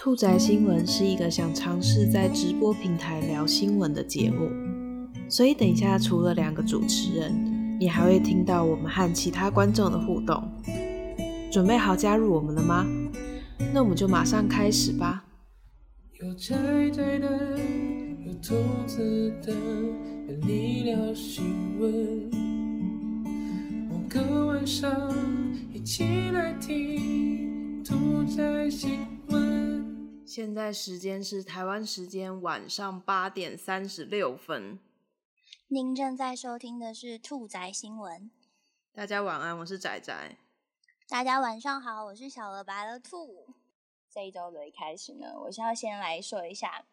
[0.00, 4.48] 兔仔新闻是一个想尝试在直播平台聊新闻的节目，
[5.28, 10.40] 所以等一下除了两个主持人，你还会听到我们和其他观众的互动。
[11.50, 12.86] 准备好加入我们了吗？
[13.74, 15.24] 那我们就马上开始吧。
[16.20, 16.54] 有宅
[16.92, 17.58] 宅的，
[18.24, 18.54] 有兔
[18.86, 21.44] 子的，和你聊新
[21.80, 22.30] 闻。
[23.90, 25.12] 某个晚上，
[25.74, 28.90] 一起来听兔仔新。
[30.28, 34.78] 现在时间是台湾时间晚上八点三十六分。
[35.68, 38.30] 您正在收听的是兔仔新闻。
[38.92, 40.36] 大家晚安，我是仔仔。
[41.08, 43.54] 大家晚上好，我是小鹅白了兔。
[44.10, 46.84] 这一周的一开始呢，我是要先来说一下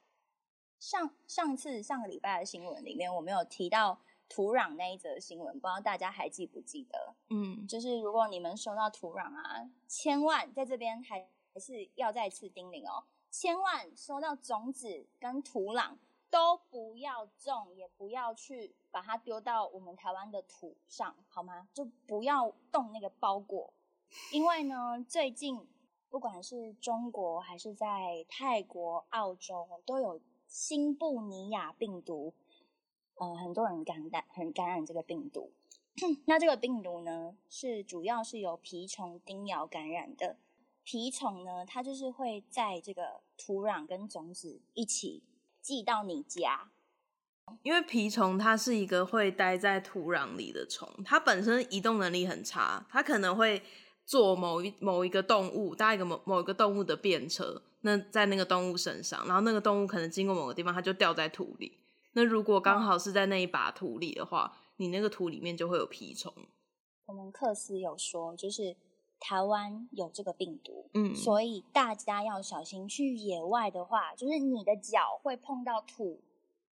[0.80, 7.16] 上上次上个礼拜的新闻里面，我没有提到土壤那一则新闻，不知道大家还记不记得？
[7.32, 13.04] 嗯，就是如果你们收到土壤啊，千万在这边还还是要再次叮咛哦，
[13.38, 15.98] 千万收到种子跟土壤
[16.30, 21.68] 都不要种，也不要去把它丢到我们台湾的土上，好吗？
[21.74, 23.74] 就不要动那个包裹。
[24.32, 25.68] 因为呢，最近
[26.10, 32.34] 不管是中国还是在泰国、澳洲，都有新布尼亚病毒，
[33.16, 35.52] 呃，很多人感染，很感染这个病毒。
[36.26, 40.38] 那这个病毒呢，是主要是由蜱虫叮咬感染的。
[40.86, 45.24] 蜱虫呢，它就是会在这个土壤跟种子一起
[45.62, 46.72] 寄到你家。
[47.64, 53.62] 因为蜱虫它是一个会待在土壤里的虫，它本身移动能力很差，它可能会。
[54.08, 61.80] 做某一某一个动物搭一个某某一个动物的便车，那在那个动物身上，然后那个动物可能经过某个地方，它就掉在土里。
[62.14, 66.32] 那如果刚好是在那一把土里的话，你那个土里面就会有蜱虫。
[67.08, 68.76] 我们克斯有说，就是
[69.20, 72.88] 台湾有这个病毒，嗯，所以大家要小心。
[72.88, 76.22] 去野外的话，就是你的脚会碰到土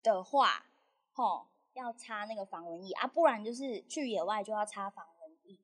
[0.02, 0.66] 的话，
[1.12, 5.58] 吼，要擦那个防蚊液啊，不然就是去野外就要擦防蚊液，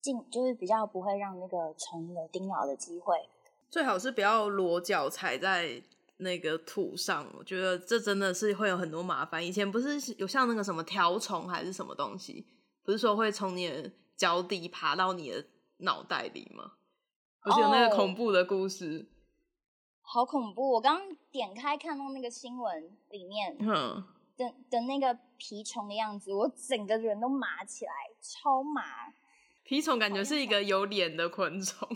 [0.00, 0.24] 进。
[0.30, 3.28] 就是比较不会让那个虫有叮咬的机会，
[3.70, 5.82] 最好是不要裸脚踩在
[6.16, 7.26] 那个土上。
[7.38, 9.46] 我觉得这真的是会有很多麻烦。
[9.46, 12.46] 以前不是有像那个什么条虫还是什么东西，
[12.82, 15.44] 不是说会从你的脚底爬到你的
[15.78, 16.72] 脑袋里吗？
[17.42, 19.08] 不是有那个恐怖的故事，
[20.02, 20.72] 好恐怖！
[20.72, 21.00] 我刚
[21.30, 24.04] 点开看到那个新闻里面，嗯，
[24.36, 29.12] 的的那个蜱虫的样子，我整个人都麻起来，超麻。
[29.64, 31.88] 蜱虫感觉是一个有脸的昆虫，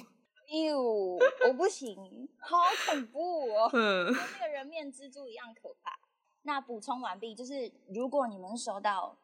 [0.49, 1.19] 哟，
[1.49, 5.99] 我不行，好恐怖哦， 跟那个人面蜘蛛一样可怕。
[6.43, 9.17] 那补充完毕，就是如果你们收到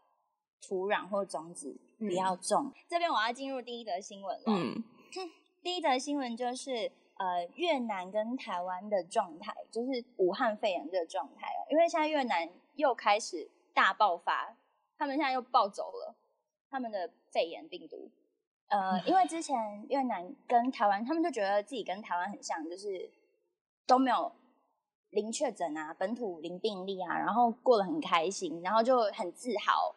[0.66, 2.72] 土壤或种子，不要种。
[2.88, 4.44] 这边我要进入第一则新闻了。
[4.47, 4.82] 嗯，
[5.62, 14.56] 第一则新闻就是呃越南跟台湾的状态，就是武汉肺炎这个状态哦，因为现在越南又开始大爆发，
[14.99, 16.15] 他们现在又暴走了
[16.69, 18.10] 他们的肺炎病毒。
[18.69, 23.09] 呃，因为之前越南跟台湾，他们就觉得自己跟台湾很像，就是
[23.87, 24.33] 都没有
[25.10, 29.94] 零确诊啊，本土零病例啊，然后过得很开心，然后就很自豪，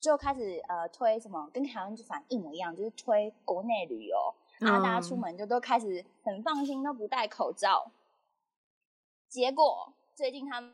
[0.00, 7.90] 就开始呃推什么跟台湾就反一模一样，就是推国内旅游，然后大家出门就都开始很放心，都不戴口罩。
[9.28, 10.72] 结果最近他们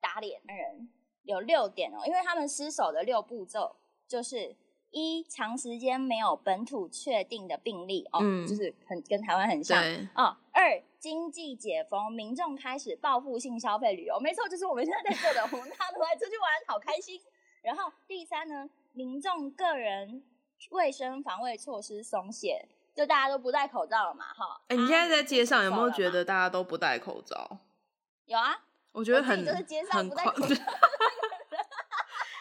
[0.00, 0.88] 打脸人
[1.22, 3.76] 有六点哦，因为他们失守的六步骤
[4.06, 4.56] 就是。
[4.92, 9.80] 一长时间没有本土确定的病例哦，就是很跟台湾很像
[10.16, 10.36] 哦。
[10.50, 17.20] 二经济解封，民众开始报复性消费旅游，没错，就是我们现在在做的，我们大家都来出去玩，好开心。
[17.62, 20.22] 然后第三呢，民众个人
[20.70, 24.60] 卫生防卫措施松懈，就大家都不戴口罩了嘛，哈。
[24.68, 27.58] 哎，你现在在街上有没有觉得大家都不戴口罩？
[28.26, 28.62] 有啊，
[28.92, 29.44] 我觉得很
[29.90, 30.34] 很狂。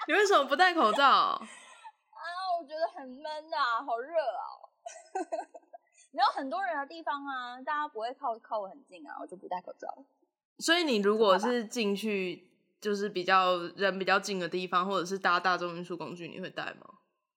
[0.08, 1.06] 你为什么不戴口罩？
[1.06, 1.42] 啊
[2.60, 4.44] 我觉得很闷啊，好热啊！
[6.12, 9.88] 没有很多人的地方啊，大家不会靠靠我很近啊，我就不戴口罩。
[10.58, 12.49] 所以你如果是进去，
[12.82, 16.86] 就是比较人比较近的地方，或者是搭大众运输工具，你会带吗？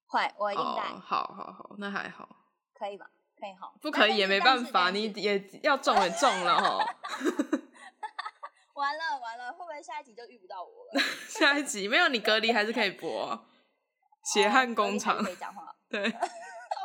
[0.06, 0.82] 会，我一定戴。
[1.00, 2.28] 好好好，那还好。
[2.74, 3.06] 可以吧？
[3.38, 3.74] 可以好。
[3.80, 6.78] 不可以也没办法，你也要中也中了哈。
[8.74, 11.00] 完了完了，会不会下一集就遇不到我了？
[11.28, 13.46] 下一集没有你隔离还是可以播。
[14.32, 16.18] 血汗工厂可以讲话，对，好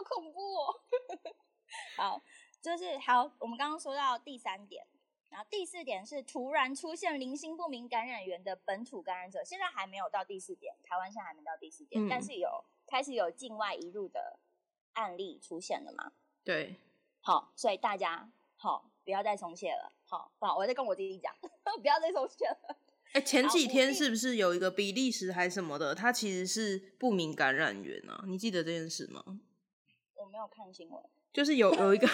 [0.09, 0.73] 恐怖哦。
[1.95, 2.21] 好，
[2.61, 4.83] 就是好，我们刚刚说到第三点，
[5.29, 14.39] 然后第四点是突然出现零星不明感染源的本土感染者，现在还没有到第四点，台湾现在还没到第四点，但是有开始有境外移入的
[14.93, 16.13] 案例出现了嘛？
[16.43, 16.77] 对，
[17.21, 19.91] 好，所以大家好不要再松懈了。
[20.05, 21.35] 好，好，我在跟我弟弟讲，
[21.81, 22.77] 不要再松懈了。
[23.13, 28.23] 哎，前几天是不是有一个比利时还什么的，他其实是不明感染源啊？
[28.25, 29.23] 你记得这件事吗？
[30.15, 32.07] 我没有看新闻，就是有有一个，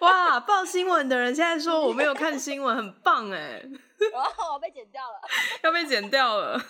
[0.00, 3.62] 哇，报新闻的人现在说我没有看新闻，很棒 哎。
[4.14, 5.20] 哦，被剪掉了，
[5.64, 6.60] 要被剪掉了。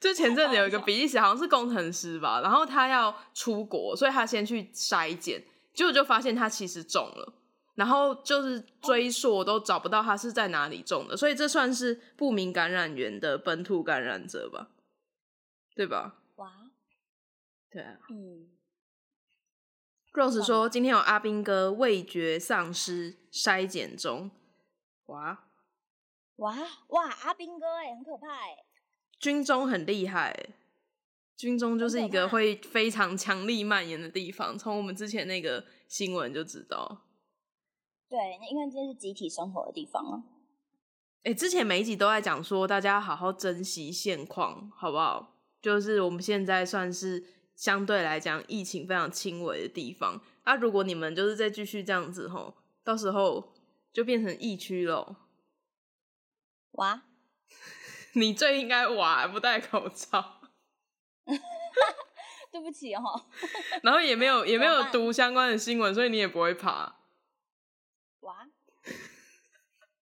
[0.00, 5.42] 就前阵子有一个比利时好像是工程师吧，然后他要出国，所以他先去筛检，
[5.72, 7.32] 结果就发现他其实中了，
[7.74, 14.68] 然后就是追溯都找不到他是在哪里中的，所以这算是不明感染源的本土感染者吧？
[15.74, 16.16] 对吧？
[16.36, 16.50] 哇，
[17.70, 18.53] 对啊，嗯。
[20.14, 24.30] Rose 说今天有阿兵哥味觉丧失筛检中，
[25.06, 25.44] 哇
[26.36, 26.56] 哇
[26.88, 28.64] 哇，阿兵哥哎，很可怕哎。
[29.18, 30.50] 军中很厉害，
[31.36, 34.56] 军中就是一个会非常强力蔓延的地方。
[34.56, 37.06] 从我们之前那个新闻就知道，
[38.08, 38.16] 对，
[38.48, 40.22] 因为这是集体生活的地方啊。
[41.24, 45.34] 哎，之前每一集都在讲说，大家好好珍惜现况，好不好？
[45.60, 50.20] 就是我们现在算是相对来讲疫情非常轻微的地方。
[50.42, 53.54] 啊，如果你们就是再继续这样子吼，到时候
[53.92, 55.16] 就变成疫区喽。
[56.72, 57.02] 哇！
[58.14, 60.40] 你最应该玩不戴口罩，
[62.52, 63.02] 对不起哦。
[63.82, 66.96] 然后也没有也没有读相关的新闻，所以你也不会怕。
[68.20, 68.48] 哇，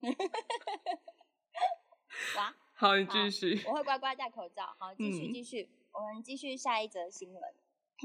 [2.37, 3.63] 哇，好，你继续。
[3.67, 4.75] 我会乖乖戴口罩。
[4.79, 7.43] 好，继续继续，我们继续下一则新闻。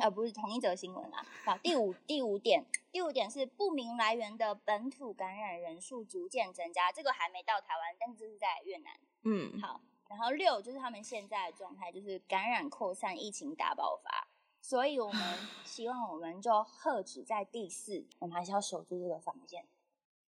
[0.01, 1.25] 呃，不是同一则新闻啊。
[1.43, 6.91] 好，第五第五点，第五点是不明来源的本土感染人数逐渐增加。
[6.91, 8.93] 这个还没到台湾，但是是在越南。
[9.23, 9.81] 嗯，好。
[10.09, 14.29] 然后六就是他们现在的状态，就是感染扩散，疫情大爆发，
[14.61, 19.65] 所以我们 希望我们就喝止在第四，我们还是要守住这个防线。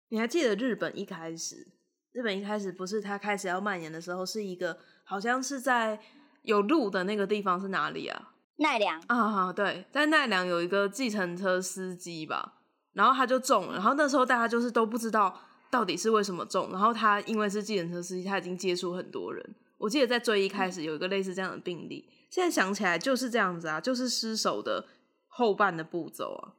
[0.10, 1.72] 你还记得日本一开始，
[2.12, 6.00] 日本一开始不是它开始要蔓延的时候，是一个好像是在
[6.44, 8.30] 有路的那个地方是哪里啊？
[8.58, 12.54] 奈良啊，对，在奈良有一个计程车司机吧，
[12.94, 15.36] 然后他就中了，然后那时候大家就是都不知道
[15.72, 19.56] 到底是为什么中，然后他因为是计程车司机，他已经接触很多人。
[19.80, 24.86] 我记得在最一开始有一个类似这样的病例，现在想起来就是这样子啊，就是失手的
[25.28, 26.54] 后半的步骤啊，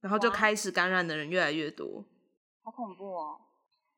[0.00, 2.04] 然后就开始感染的人越来越多，
[2.62, 3.40] 好恐怖哦！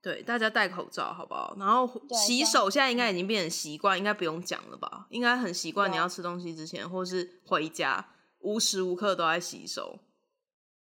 [0.01, 1.55] 对，大家戴口罩好不好？
[1.59, 5.07] 然后洗手现在应该已经变成习惯，应该不用讲了吧？
[5.11, 9.99] 应该很习惯，你要吃东西之前或是回家，无时无刻都在洗手。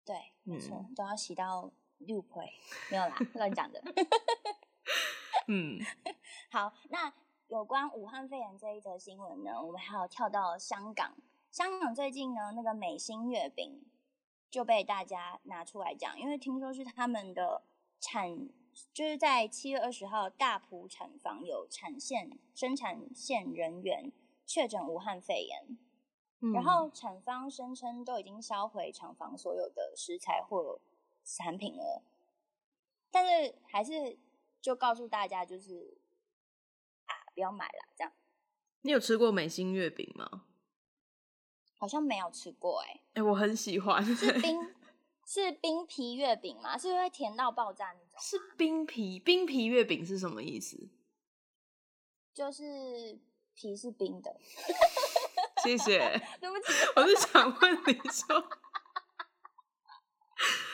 [0.05, 2.53] 对，没错，都要洗到六倍，
[2.91, 3.83] 没有啦， 乱讲的。
[5.49, 5.79] 嗯，
[6.51, 7.13] 好，那。
[7.49, 11.17] 有关武汉肺炎这一则新闻呢，我们还要跳到香港。
[11.51, 13.87] 香港最近呢，那个美心月饼
[14.51, 17.63] 就被大家拿出来讲，因为听说是他们的
[17.99, 18.51] 产，
[18.93, 24.13] 就是在七月二十号大埔产房有产线生产线人员
[24.47, 25.79] 确诊武汉肺炎，
[26.53, 30.81] 然后厂方声称都已经销毁厂房所有的食材或
[31.25, 32.03] 产品了，
[33.11, 34.19] 但是还是
[34.61, 35.99] 就告诉大家就是
[37.07, 37.15] 啊。
[37.35, 38.13] 不要买了，这样。
[38.81, 40.45] 你有吃过美心月饼吗？
[41.79, 43.01] 好像没有吃过，哎。
[43.15, 44.05] 哎，我很喜欢。
[44.05, 44.59] 是冰，
[45.31, 46.79] 是冰皮月饼吗？
[46.79, 48.19] 是会甜到爆炸那种？
[48.19, 50.89] 是冰皮，冰皮月饼是什么意思？
[52.33, 53.19] 就是
[53.53, 54.35] 皮是冰的。
[55.63, 55.99] 谢谢。
[56.41, 58.49] 对不起，我是想问你说，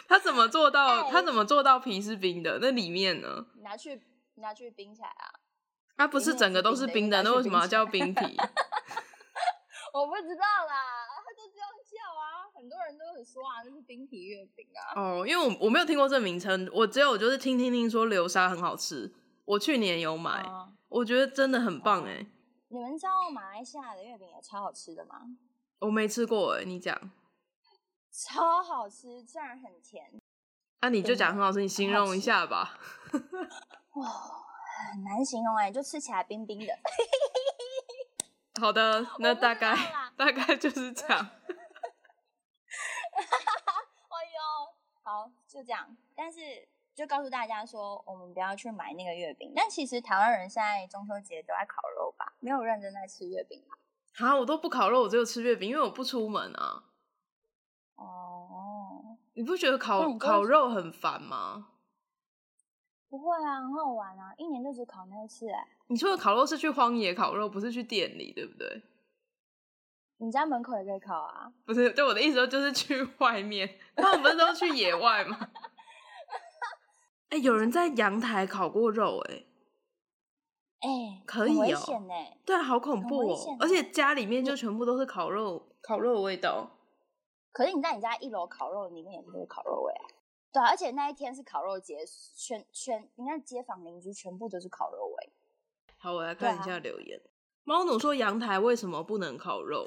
[0.06, 1.10] 他怎么做到？
[1.10, 2.60] 他怎么做到皮是冰的？
[2.62, 3.46] 那里面呢？
[3.56, 4.00] 拿去
[4.36, 5.34] 拿去冰起来啊。
[5.96, 8.36] 它不是整个都是冰的，那为什么要叫冰皮？
[9.94, 11.03] 我不知道啦，
[12.64, 14.98] 很多人都很说啊，那是冰皮月饼啊。
[14.98, 19.12] 哦，因为我我没有听过这名称，我只有就是听听听说流沙很好吃，
[19.44, 20.42] 我去年有买，
[20.88, 22.26] 我觉得真的很棒哎。
[22.68, 25.20] 你们知道马来西亚的月饼也超好吃的吗？
[25.80, 26.98] 我没吃过哎，你讲。
[28.10, 30.10] 超好吃，虽然很甜。
[30.80, 32.78] 那你就讲很好吃，你形容一下吧。
[33.12, 34.42] 哇。
[34.92, 36.72] 很难形容哎，就吃起来冰冰的。
[38.58, 39.76] 好的，那大概
[40.16, 41.30] 大概就是这样。
[43.14, 43.22] 哎
[44.34, 44.38] 呦，
[45.04, 45.96] 好，就这样。
[46.16, 46.40] 但是
[46.94, 49.52] 就告诉大家说，我们不要去买那个月饼。
[49.54, 53.78] 但其实台湾人现在中秋节都在烤肉吧，没有认真在吃月饼吧？
[54.16, 56.84] 好，我都不烤肉，我只有吃月饼，因为我不出门啊。
[57.96, 61.68] 哦，你不觉得烤烤肉很烦吗？
[63.10, 64.34] 不会啊，很好玩啊！
[64.36, 65.68] 一年就只烤那一次哎。
[65.86, 68.82] 你说的烤肉是去荒野烤肉，不是去店里，对不对？
[70.18, 71.52] 你家门口也可以烤啊？
[71.66, 75.38] 不是，对我的意思就是去外面，他们不是都去野外吗？
[77.30, 79.44] 哎，有人在阳台烤过肉，哎，
[80.80, 86.70] 哎，可以哦，哎，对啊，好恐怖哦，而且家里面就全部都是烤肉，烤肉的味道。
[87.50, 90.04] 可是你在你家一楼烤肉，里面也是烤肉味啊。
[90.52, 91.98] 对啊，而且那一天是烤肉节，
[92.36, 95.32] 全全你看街坊邻居全部都是烤肉味。
[95.98, 97.20] 好，我来看一下留言。
[97.64, 99.82] 猫奴说阳台为什么不能烤肉？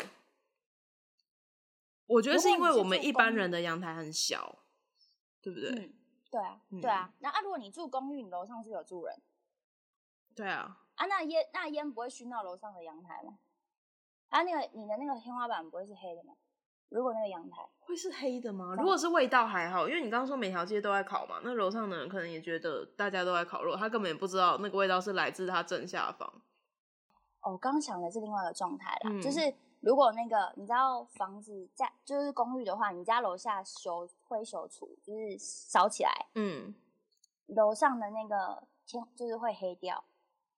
[2.07, 4.59] 我觉得是因为我们一般人的阳台很小，
[5.41, 5.69] 对不对？
[5.69, 5.93] 嗯，
[6.31, 7.13] 对啊，对啊。
[7.19, 9.21] 那啊，如果你住公寓，你楼上是有住人，
[10.33, 10.79] 对啊。
[10.95, 13.37] 啊，那烟那烟不会熏到楼上的阳台吗？
[14.29, 16.33] 啊，那个你的那个天花板不会是黑的吗？
[16.89, 18.73] 如果那个阳台会是黑的吗？
[18.77, 26.41] 如果是味道还好，因为你刚刚说每条街都在烤嘛，那楼上的人可能也觉得大家都在烤肉，他根本也不知道那个味道是来自他正下方。
[27.41, 29.53] 哦，刚想的是另外一个状态啦，就是。
[29.81, 36.73] 如果那个你知道房子在就是公寓的话，你家楼下修灰修除就是烧起来，嗯，
[37.47, 40.03] 楼上的那个天就是会黑掉，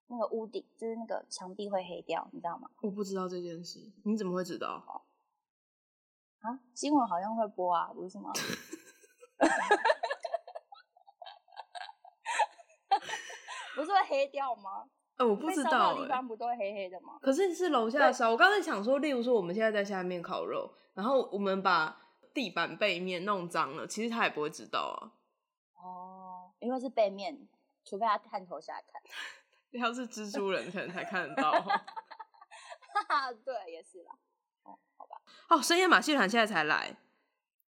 [0.06, 2.70] 那个屋顶就是那个墙壁会黑掉，你知道吗？
[2.80, 5.04] 我不知道这件事，你怎么会知道？
[6.40, 8.32] 啊，新闻好像会播啊，不是吗？
[13.76, 14.88] 不是会黑掉吗？
[15.26, 17.18] 我不知道，地方不都会黑黑的吗？
[17.20, 18.30] 可是是楼下烧。
[18.30, 22.00] 我刚才想说，例如说我们现在在下面烤肉，然后我们把
[22.32, 25.12] 地板背面弄脏了，其实他也不会知道啊。
[25.74, 27.48] 哦，因为是背面，
[27.84, 29.00] 除非他探头下来看。
[29.80, 31.52] 要是蜘蛛人可能才看得到。
[31.52, 31.84] 哈
[33.08, 34.12] 哈，对，也是啦。
[34.64, 35.16] 哦，好吧。
[35.48, 36.96] 哦，深夜马戏团现在才来。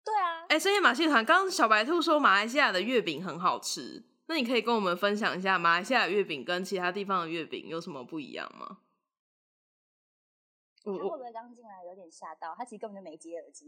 [0.05, 0.45] 对啊。
[0.49, 4.05] 哎，深夜马戏团，刚刚小白兔说马来西亚的月饼很好吃。
[4.27, 8.79] 那你可以跟我们分享一下马来西亚月饼跟其他地方的月饼有什么不一样吗？
[10.85, 12.55] 我会不会刚进来有点吓到？
[12.57, 13.67] 他其实根本就没接耳机，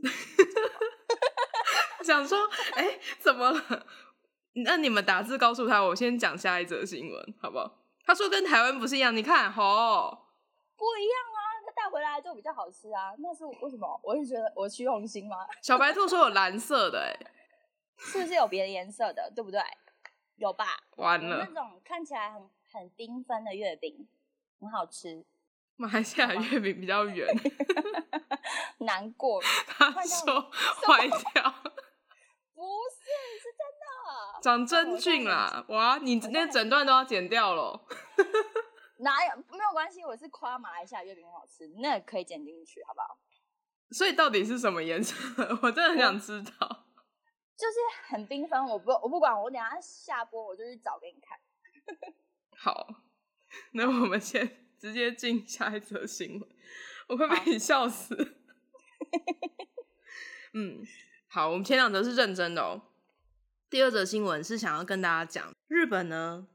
[2.05, 2.39] 想说，
[2.75, 3.87] 哎，怎么了？
[4.65, 7.79] 那你们打字告诉他，我先讲下一则新闻，好不好？
[8.05, 10.27] 他说跟台湾不是一样，你看，吼，
[10.77, 13.15] 不一样啊，他带回来就比较好吃啊。
[13.19, 13.99] 那是为什么？
[14.03, 15.47] 我是觉得我虚荣心吗？
[15.63, 17.17] 小白兔说有蓝色的，哎，
[17.97, 19.33] 是不是有别的颜色的？
[19.35, 19.61] 对不对？
[20.37, 20.67] 有吧？
[20.97, 24.07] 完了，那种看起来很很缤纷的月饼，
[24.61, 25.25] 很好吃。
[25.77, 27.27] 马来西亚月饼比较圆
[28.81, 29.41] 难过。
[29.67, 30.41] 他说
[30.87, 31.53] 坏掉，
[32.55, 33.05] 不是，
[33.43, 35.65] 是真的，长真菌啦！
[35.69, 37.87] 哇，你那整段都要剪掉了。
[38.99, 39.37] 哪有？
[39.37, 43.19] 没有关系，我是夸马来西亚月饼很好吃，那可以剪进去，好不好？
[43.91, 45.15] 所以到底是什么颜色？
[45.63, 46.86] 我真的很想知道。
[47.57, 51.39] 就是很缤纷，我不我不管，我等下下播我就去找给你看。
[52.55, 53.03] 好，
[53.73, 56.49] 那我们先直接进下一则新闻，
[57.09, 58.37] 我快被你笑死。
[60.53, 60.85] 嗯，
[61.29, 62.83] 好，我们前两则是认真的哦。
[63.71, 66.49] 第二则新闻是想要跟大家讲，日本呢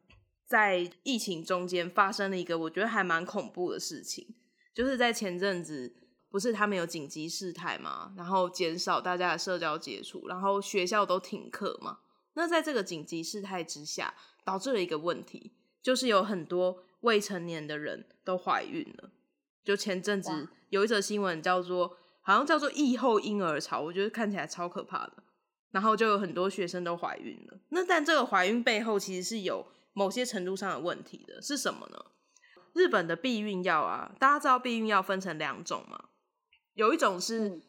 [0.46, 4.36] 在疫情中间发生了一个我觉得还蛮恐怖的事情，
[4.74, 5.98] 就是在前阵子。
[6.32, 8.14] 不是他们有紧急事态嘛？
[8.16, 12.00] 然后减少大家的社交接触，然后学校都停课嘛。
[12.34, 14.14] 那在这个紧急事态之下，
[14.46, 15.52] 导致了一个问题，
[15.84, 19.12] 就是有很多未成年的人都怀孕了。
[19.64, 25.24] 就前阵子有一则新闻叫做，好像叫做“疫后婴儿潮”，我觉得看起来超可怕的。
[25.72, 27.60] 然后就有很多学生都怀孕了。
[27.70, 32.06] 那但这个怀孕背后其实是有某些程度上的问题的，是什么呢？
[32.74, 36.06] 日本的避孕药啊，大家知道避孕药分成两种吗？
[36.82, 37.62] 有一种是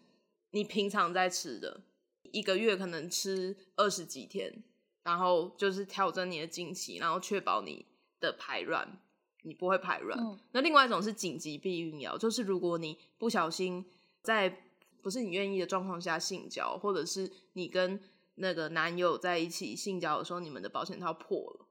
[0.52, 1.82] 你平常在吃的，
[2.22, 4.64] 一个月可能吃二十几天，
[5.02, 7.84] 然后就是调整你的经期，然后确保你
[8.18, 8.98] 的排卵，
[9.42, 10.18] 你不会排卵。
[10.52, 13.84] 那另外一种是紧急避孕药，就是如果你不小心
[14.22, 14.64] 在
[15.02, 18.00] 不是你愿意的状况下性交，或者是你跟
[18.36, 21.66] 那个男友在一起性交的时候，你们的保险套破了，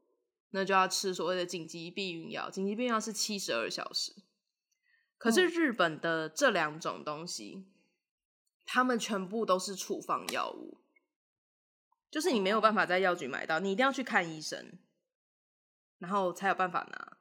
[0.52, 2.52] 那就要吃所谓的紧急避孕药。
[2.52, 4.14] 紧急避孕药是七十二小时。
[5.22, 7.68] 可是日本的这两种东西，
[8.66, 10.80] 他们全部都是处方药物，
[12.10, 14.80] 就是你没有办法在药局买到，你一定要去看医生，
[16.00, 17.18] 然后才有办法拿。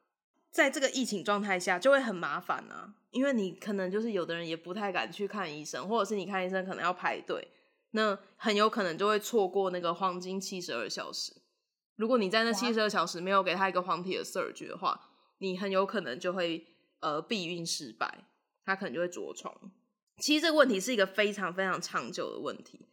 [0.51, 7.49] 在这个疫情状态下，就会很麻烦啊，因为你可能就是有的人也不太敢去看医生，或者是你看医生可能要排队，
[7.91, 11.43] 那很有可能就会错过那个黄金七十二小时。
[11.97, 16.67] 如果你在那七十二小时没有给他一个黄体的 surge 的话，你很有可能就会。
[17.01, 18.25] 呃，避孕失败，
[18.65, 19.73] 他可能就会着床。
[20.19, 22.89] 其实这个问题是一个非常非常长久的问题，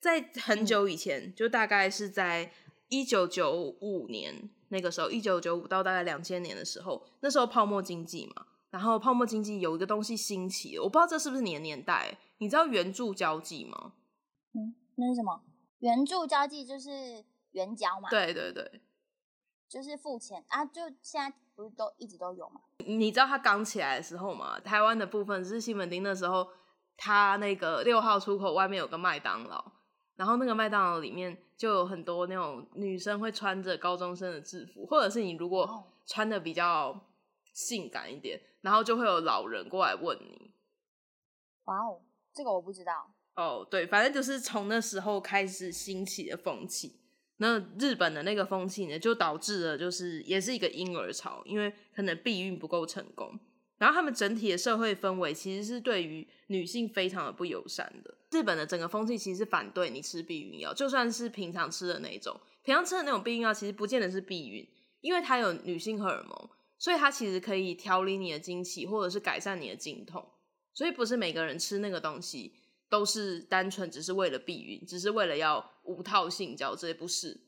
[0.00, 2.50] 在很久以前，就大概是在
[2.88, 13.92] 一九九五年那个时候，一九九五到大概两千年的时候，那时候泡沫经济嘛，然后泡沫经济有一个东西兴起，我不知道这是不是你的年代，你知道援助交际吗？
[14.54, 15.42] 嗯，那是什么？
[15.80, 18.08] 援助交际就是援交嘛？
[18.08, 18.80] 对对对，
[19.68, 22.62] 就是付钱啊，就现在不是都一直都有吗？
[22.86, 24.58] 你知道它刚起来的时候吗？
[24.60, 26.48] 台湾的部分是西门町那时候，
[26.96, 29.64] 它那个六号出口外面有个麦当劳，
[30.16, 36.98] 然后那个麦当劳里面就有很多那种女生会穿着高中生的制服，或者是你如果穿的比较
[37.52, 40.50] 性感一点，然后就会有老人过来问你。
[41.64, 42.00] 哇哦，
[42.32, 42.92] 这个我不知道。
[43.34, 47.01] 哦，对，反正就是从那时候开始兴起的风气。
[47.42, 53.36] 那日本的那个风气呢，就导致了就是也是一个婴儿潮，因为可能避孕不够成功，
[53.78, 58.14] 然后他们整体的社会氛围其实是对于女性非常的不友善的。
[58.30, 64.64] 日本的整个风气其实是反对你吃避孕药，就算是平常吃的那种，平常吃的那种避孕药，其实不见得是避孕，
[65.00, 70.24] 因为它有女性荷尔蒙，所以它其实可以调理你的经期，或者是改善你的经痛，
[70.72, 72.54] 所以不是每个人吃那个东西。
[72.92, 77.40] 都是单纯只是为了避孕，只是为了要无套性交，这些不是，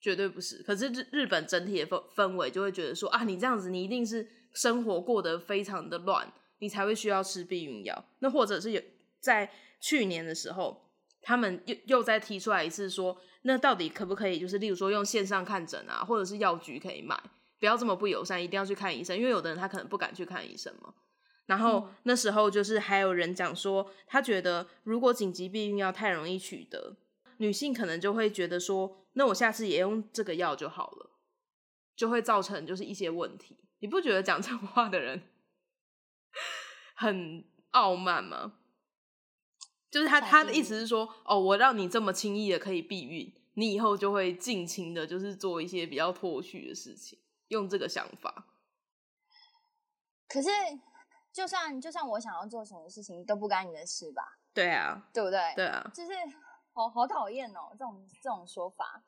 [0.00, 0.62] 绝对不是。
[0.62, 8.04] 可是日日本整体的氛氛围就会觉得说啊，你这样子，你一定是生活过得非常的乱，你才会需要吃避孕药。
[8.20, 8.80] 那或者是有
[9.18, 9.50] 在
[9.80, 17.20] 去年的时候，他们又又再提出来一次说，那到底可不可以，就是例如说用线上看诊啊，或者是药局可以买，
[17.58, 20.94] 不要这么不友善，一定要去看医生，因为有的人他可能不敢去看医生嘛。
[21.46, 26.96] 然后那时候就是还有人讲说，他觉得如果紧急避孕药太容易取得，
[27.36, 31.10] 女性可能就会觉得说，那我下次也用这个药就好了，
[31.94, 33.56] 就会造成就是一些问题。
[33.78, 35.22] 你不觉得讲这种话的人
[36.96, 38.54] 很傲慢吗？
[39.88, 48.48] 就是他他的意思是说，哦，我让你这么轻易的可以避孕，你以后就会尽情的，就是做一些比较脱序的事情，用这个想法。
[50.28, 50.48] 可是。
[51.36, 54.38] 就算就算我想要做什么事情都不干你的事吧？
[54.54, 55.38] 对啊，对不对？
[55.54, 56.12] 对啊，就是
[56.72, 59.02] 好好讨厌哦，这种这种说法。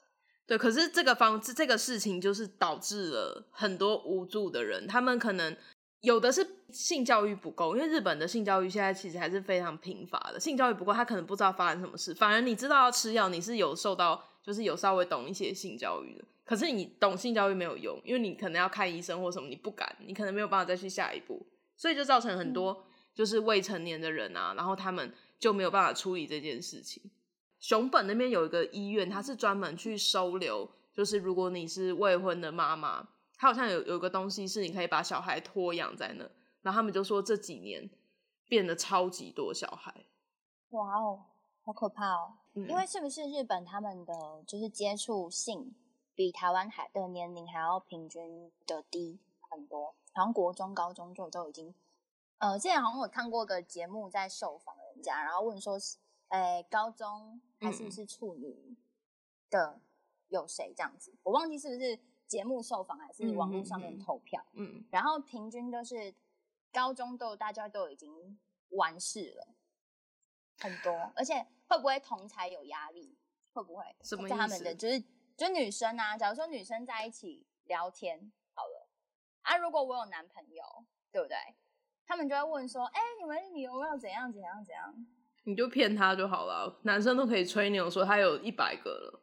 [0.46, 5.56] 对，可是这个方这个事情就是导致了很多无助的人，他们可能
[6.00, 10.38] 有的是性教育不够，因为日本的性教育现在其实还是非常贫乏的。
[10.38, 12.14] 性教育不够，他可能不知道发生什么事。
[12.14, 16.24] 反而你知道要吃药，你是有受到就是有稍微懂一些性教育的。
[16.44, 21.46] 可是你懂性教育没有用，因为你可能要看医生或什么，你不敢，你可能没有办法再去下一步。
[21.78, 27.02] 所以就造成很多就是未成年的人啊，然后他们就没有办法处理这件事情。
[27.58, 36.28] 熊本那边有一个医院，它是专门去收留，就是如果你是未婚的妈妈，它好像有有个东西是你可以把小孩托养在那。
[36.62, 37.88] 然后他们就说这几年
[38.48, 39.94] 变得超级多小孩。
[40.70, 41.22] 哇哦，
[41.64, 42.34] 好可怕哦！
[42.54, 44.12] 因为是不是日本他们的
[44.46, 45.72] 就是接触性
[46.14, 49.94] 比台湾还的年龄还要平均的低很多？
[50.12, 51.74] 好像国中、高中就都已经，
[52.38, 55.96] 呃，现在好像我看过个节目，在受访人家，然后问说是，
[56.28, 58.76] 诶，高中还是不是处女
[59.48, 59.80] 的
[60.28, 61.14] 有谁这样子？
[61.22, 64.44] 我忘记是不是节目受访还是网络上面投票。
[64.54, 66.14] 嗯，然后平均都是
[66.72, 68.38] 高中都大家都已经
[68.70, 69.54] 完事了，
[70.58, 73.16] 很多，而且会不会同才有压力？
[73.52, 73.84] 会不会？
[74.02, 74.36] 什么意思？
[74.36, 75.02] 他们的就是
[75.36, 78.32] 就女生啊，假如说女生在一起聊天。
[79.48, 80.62] 啊，如果我有男朋友，
[81.10, 81.36] 对不对？
[82.06, 84.94] 他们就会问说：“哎，你们你有没有怎样怎样怎样？”
[85.44, 86.78] 你就骗他就好了。
[86.82, 89.20] 男生都可以吹牛说他有一百个了。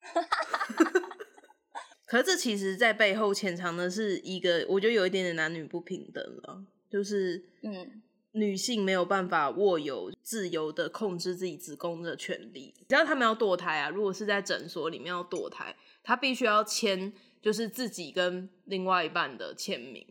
[2.06, 6.64] 可是这其实，在背后潜藏的是一个，我觉得有一点点男女不平等了。
[6.88, 12.74] 就是，嗯，女性没有办法握有自由的控制自己子宫的权利。
[12.88, 17.12] 只要他们要堕胎啊，如果是在诊所里面要堕胎，他必须要签。
[17.46, 20.04] 就是自己跟另外一半的签名，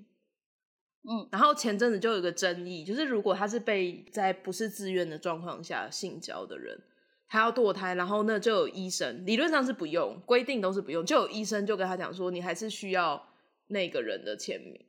[1.04, 6.82] 嗯，然后前阵子就有个争议，就是如果他是被在不是自愿的状况下性交的人，
[7.28, 13.28] 他要堕胎，然后那就有医生，理论上是不用，规定都是不用，就有医生就跟他讲说，你还是需要
[13.68, 14.80] 那个人的签名，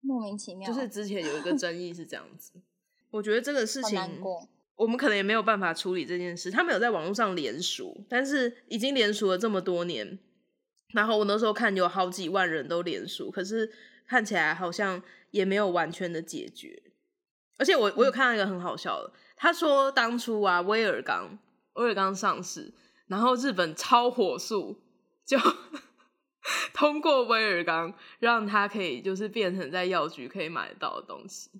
[0.00, 2.54] 莫名其妙，就是之前有一个争议是这样子，
[3.12, 4.00] 我觉得这个事情，
[4.74, 10.18] 我们可能也没有办法处理这件事，他们有在网络上联署，但是已经联署了这么多年。
[10.94, 13.70] 然后我那时候看有好几万人都连署，可是
[14.06, 15.02] 看起来好像
[15.32, 16.82] 也没有完全的解决。
[17.58, 21.38] 而且我我有看到一个很好笑的，他说当初啊威尔刚
[21.74, 22.72] 威尔刚上市，
[23.08, 24.80] 然后日本超火速
[25.26, 25.36] 就
[26.72, 31.50] 通过威尔刚，让他可以就是变成在药局可以买得到的东西。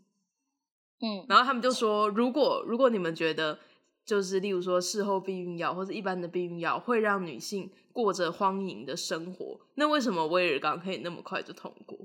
[1.00, 3.58] 嗯，然后他们就说，如果如果你们觉得。
[4.04, 9.60] 就是例如说，事后避孕药或者一般的避孕药会让女性过着荒淫的生活。
[9.76, 11.98] 那为什么威尔刚可以那么快就通过？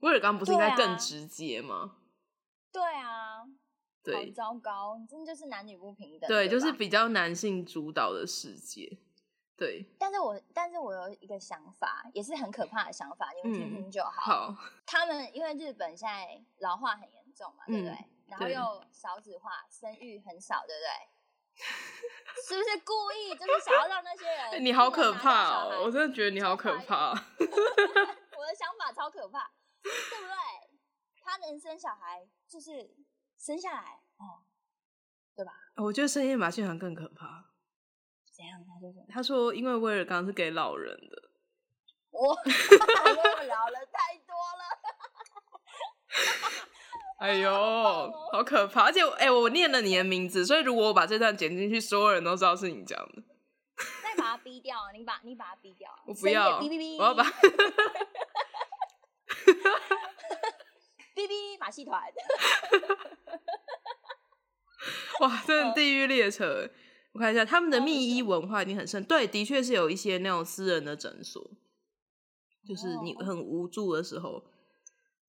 [0.00, 1.96] 威尔刚不是应该更直接吗？
[2.70, 3.44] 对啊，
[4.04, 6.28] 对，糟糕，真的就是男女不平等。
[6.28, 8.98] 对，就是比较男性主导的世界。
[9.56, 14.10] 对，但是我但是我有一个想法，也是很可怕的想法，你们听听就好。
[14.10, 17.96] 好，他们因为日本现在老化很严重嘛，对不对？
[18.28, 21.15] 然后又少子化，生育很少，对不对？
[22.46, 24.64] 是不是故意就是想要让那些人？
[24.64, 25.82] 你好可怕哦！
[25.84, 27.10] 我真的觉得你好可怕。
[27.10, 29.50] 我的想法超可怕，
[29.82, 29.90] 对
[30.20, 30.34] 不对？
[31.24, 32.94] 他能生小孩，就是
[33.38, 34.44] 生下来哦，
[35.34, 35.52] 对吧？
[35.76, 37.46] 我觉得生夜马戏团更可怕。
[38.32, 38.62] 怎样？
[38.64, 38.92] 他说？
[39.08, 41.30] 他说，因为威尔刚是给老人的。
[42.10, 44.62] 我 我老了太多了。
[47.18, 47.50] 哎呦，
[48.30, 48.82] 好可怕！
[48.84, 53.22] 而且，哎，我念了你的名字，所以如果我把这段剪进去，所有人都知道是你讲的。
[54.02, 55.90] 那你把它逼掉，你把你把它逼掉。
[56.06, 57.24] 我不要，哔哔哔，我要把。
[61.14, 62.02] 哔哔马戏团。
[65.20, 66.68] 哇，真的地狱列车！
[67.12, 69.02] 我看一下，他们的密医文化已经很深。
[69.04, 71.42] 对，的确是有一些那种私人的诊所，
[72.68, 74.44] 就是你很无助的时候。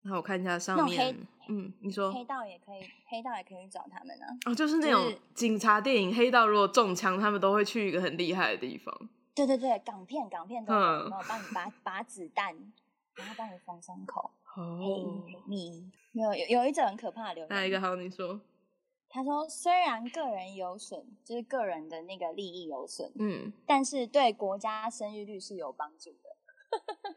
[0.08, 1.16] 那我看一下上面，
[1.50, 4.26] 嗯，你说黑道也可以，黑道也可以找他们啊。
[4.46, 9.10] 哦，就是那种警察电影，黑道如果中枪，他们都会去一个很厉害的地方。
[9.36, 12.56] 对对对，港片港片都有，然后帮你拔拔子弹，
[13.16, 14.32] 然后帮你缝伤口。
[14.56, 17.48] 哦，黑秘有有有一种很可怕的流。
[17.50, 17.96] 哪一个好？
[17.96, 18.40] 你说。
[19.10, 26.36] 他说：“虽然个人有损，就是个人的那个利益有损，嗯，但是对国家生育率是有帮助的。”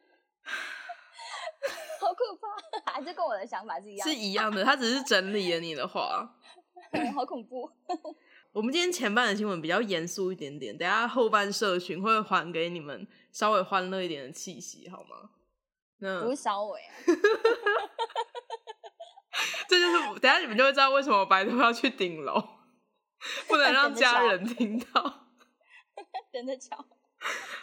[2.10, 4.08] 好可怕， 还是跟我的想法是一样？
[4.08, 6.36] 是一样的，他只是整理了你的话。
[7.14, 7.70] 好恐怖。
[8.52, 15.30] 我们今天前半的新闻比较严肃一点点，等下后半社群会还给你们稍微欢乐一点的气息，好吗？
[15.98, 16.94] 那不是稍微啊。
[19.68, 22.42] 这就是等下你们就会知道为什么白头要去顶楼，
[23.46, 25.28] 不能让家人听到。
[26.32, 26.84] 真的巧。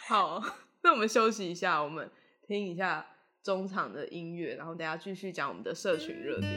[0.06, 0.42] 好，
[0.82, 2.10] 那我们休息一下，我们
[2.46, 3.06] 听一下。
[3.48, 6.50] 中场的音乐，然后等下继续讲我们的社群热点。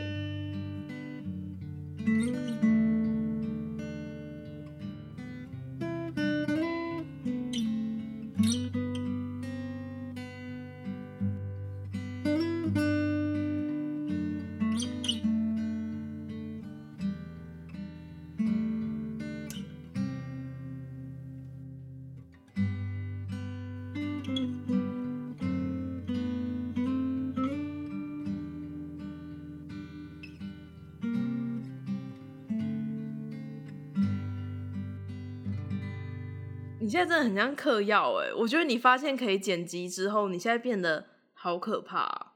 [37.02, 38.34] 在真的很像嗑药哎！
[38.34, 42.34] 我觉得你发现可以剪辑之后，你现在变得好可怕。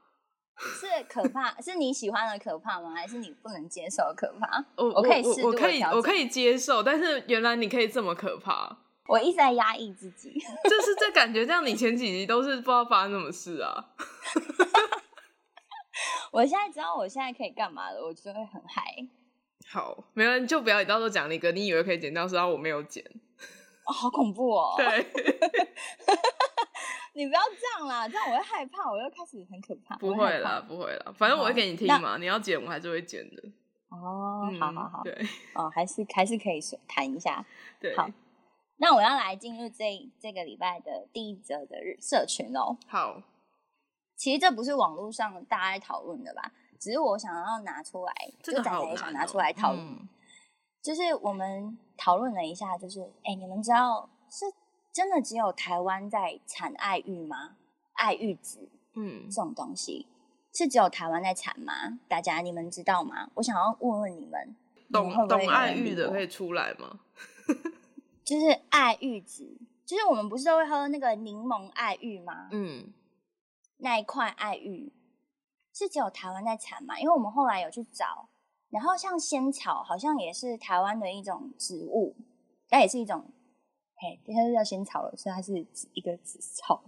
[0.58, 1.60] 是可怕？
[1.60, 2.94] 是你喜欢的可怕吗？
[2.94, 4.64] 还是你不能接受可怕？
[4.76, 8.78] 我我可以试，我可以我可以接受，但是原来你可以这么可怕。
[9.08, 13.92] 我一直在压抑自己，就是这感觉，这样你前几集都是不知道发生什么事啊。
[16.32, 18.82] 我现在知道我现在可以干嘛了，我就会很嗨。
[19.70, 23.04] 好，没人就不要你到时候讲那个，你以为可以剪掉，然后我没有剪。
[23.86, 24.74] 哦，好恐怖哦！
[24.76, 24.86] 对，
[27.14, 29.96] 你不要这样啦，这样我会害怕，我又开始很可怕。
[29.96, 33.42] 不会啦，不会啦，反正我会给你听嘛，你要剪我还是会剪的。
[33.88, 35.14] 哦，好好好，对，
[35.54, 37.44] 哦，还是还是可以谈一下。
[37.80, 38.08] 对，好，
[38.78, 39.84] 那我要来进入这
[40.20, 42.76] 这个礼拜的第一则的社群哦。
[42.88, 43.22] 好，
[44.16, 46.52] 其实这不是网络上大家讨论的吧？
[46.78, 50.08] 只是我想要拿出来，这个仔也想拿出来讨论。
[50.86, 54.46] 就是我们讨论了一下，就是哎，你们知道是
[54.92, 57.56] 真的只有台湾在产爱玉吗？
[57.94, 60.06] 爱玉子，嗯，这种东西
[60.54, 61.98] 是只有台湾在产吗？
[62.06, 63.28] 大家你们知道吗？
[63.34, 64.54] 我想要问问你们，
[64.92, 67.00] 懂懂爱玉的可以出来吗？
[68.24, 72.46] 就是爱玉子，就是我们不是都会喝那个柠檬爱玉吗？
[72.52, 72.92] 嗯，
[73.78, 74.92] 那一块爱玉
[75.74, 76.96] 是只有台湾在产吗？
[77.00, 78.28] 因为我们后来有去找。
[78.76, 82.14] 然后像仙草，好像也是台湾的一种植物，
[82.68, 83.24] 它也是一种，
[83.96, 86.84] 嘿，它就叫仙草了，所以它是一个紫草。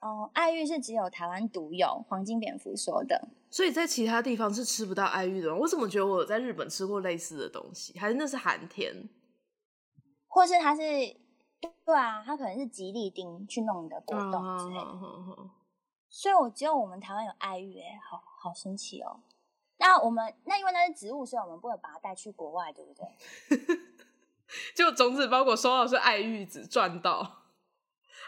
[0.00, 3.28] 哦，爱玉是只有台湾独有，黄金蝙蝠说的。
[3.50, 5.54] 所以在其他地方是吃不到爱玉的。
[5.54, 7.96] 我怎么觉得我在日本吃过类似的东西？
[8.00, 9.08] 还是那是寒天？
[10.26, 15.50] 或是它是，对啊，它可能是吉利丁去弄的果冻之类的。
[16.10, 19.20] 所以，我只有我们台湾有爱玉，哎，好好神奇哦。
[19.78, 23.06] 那我们那因为那是植物，所以我们不能把它带去国外，对不对？
[24.74, 27.44] 就种子包裹收到是爱玉子，赚到，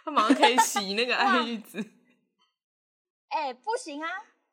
[0.04, 1.84] 他马上可以洗那个 爱玉子。
[3.30, 4.08] 哎，不行啊，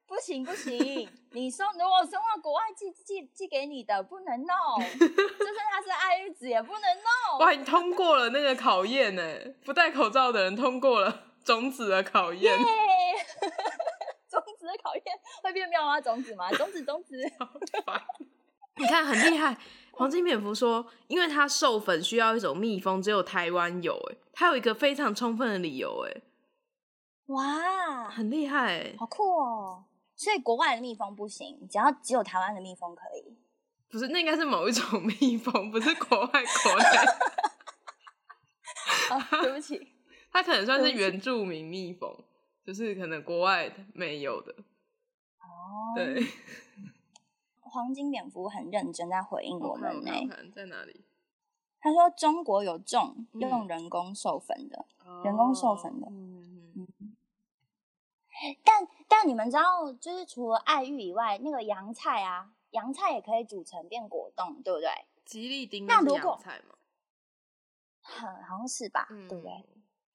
[0.05, 1.09] 不行不行！
[1.31, 7.39] 你送如果送到国外寄寄寄给你的，不能弄，就算它是爱玉子也不能弄。
[7.45, 9.21] 哇，你通过了那个考验呢！
[9.65, 12.57] 不戴口罩的人通过了种子的考验。
[14.29, 15.03] 种子的考验
[15.43, 16.51] 会变妙蛙种子吗？
[16.51, 17.15] 种子种子，
[18.77, 19.57] 你看很厉害。
[19.91, 23.95] 黄金蝙蝠说，因为它授粉需要一种蜜蜂，只有台湾有。
[24.11, 26.05] 哎，它有一个非常充分的理由。
[26.05, 26.21] 哎，
[27.27, 29.85] 哇，很厉害，好酷哦！
[30.15, 33.37] 所以国外的蜜蜂不行，只要只有台湾的蜜蜂可以。
[33.89, 36.41] 不是，那应该是某一种蜜蜂，不是国外国
[36.77, 36.85] 内。
[39.09, 39.93] 啊，对不起，
[40.31, 42.15] 它可能算是原住民蜜蜂，
[42.67, 44.53] 就是可能国外没有的。
[45.39, 46.21] 哦，对。
[47.63, 50.11] 黄金蝙蝠很认真在回应我们呢，
[50.53, 51.05] 在哪里？
[51.79, 54.85] 他说中国有种用人工授粉的，
[55.23, 56.07] 人工授粉的。
[56.09, 57.15] 嗯嗯嗯。
[58.65, 64.89] 但但你们知道，就是除了爱玉以外，那个洋菜啊，洋菜也可以煮成变果冻，对不对？
[65.23, 66.75] 吉利丁那如果菜吗？
[68.01, 69.51] 很好像是吧，对不对？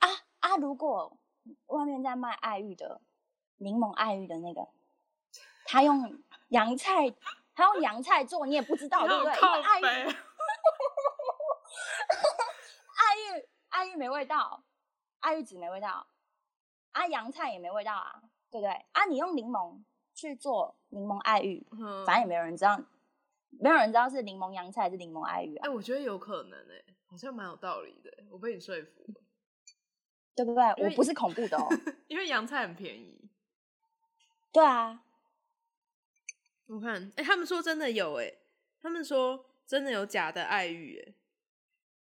[0.00, 0.08] 啊
[0.40, 0.56] 啊！
[0.56, 1.16] 如果
[1.66, 3.00] 外面在卖爱玉的
[3.58, 4.68] 柠檬爱玉的那个，
[5.64, 7.14] 他用洋菜。
[7.54, 9.34] 他用洋菜做，你也不知道，对不对？
[9.34, 9.84] 因为爱玉，
[12.96, 14.64] 爱玉，爱玉没味道，
[15.20, 16.06] 爱玉籽没味道，
[16.92, 18.70] 啊，洋菜也没味道啊，对不对？
[18.92, 19.82] 啊，你用柠檬
[20.14, 21.66] 去做柠檬爱玉，
[22.06, 22.80] 反正也没有人知道，
[23.50, 25.66] 没有人知道是柠檬洋菜还是柠檬爱玉啊。
[25.66, 29.20] 哎，我觉得有可能诶，好像蛮有道理的，我被你说服了，
[30.34, 30.62] 对不对？
[30.78, 31.68] 我不是恐怖的哦，
[32.08, 33.28] 因为洋菜很便宜。
[34.52, 35.02] 对啊。
[36.66, 38.32] 我看，哎，他们说真的有，哎，
[38.80, 41.14] 他们说真的有假的爱玉，哎，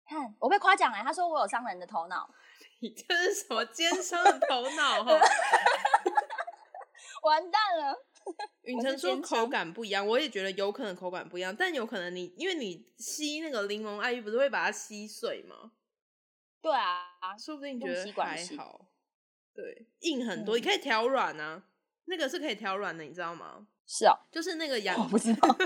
[0.09, 2.33] 看我被夸奖哎，他说我有商人的头脑，
[2.81, 5.19] 你这是什么奸商的头脑哈？
[7.25, 7.97] 完蛋了！
[8.63, 15.73] 允晨说口感不一样，我也觉得有可能口感不一样，但有可能你因为你吸那个柠檬爱玉不是会把它吸碎吗？
[16.63, 18.87] 对啊，说不定你觉得还好，
[19.55, 21.65] 对，硬很多，你可以调软啊，
[22.05, 23.67] 那个是可以调软的，你知道吗？
[23.87, 25.49] 是啊，就是那个洋，我不知道，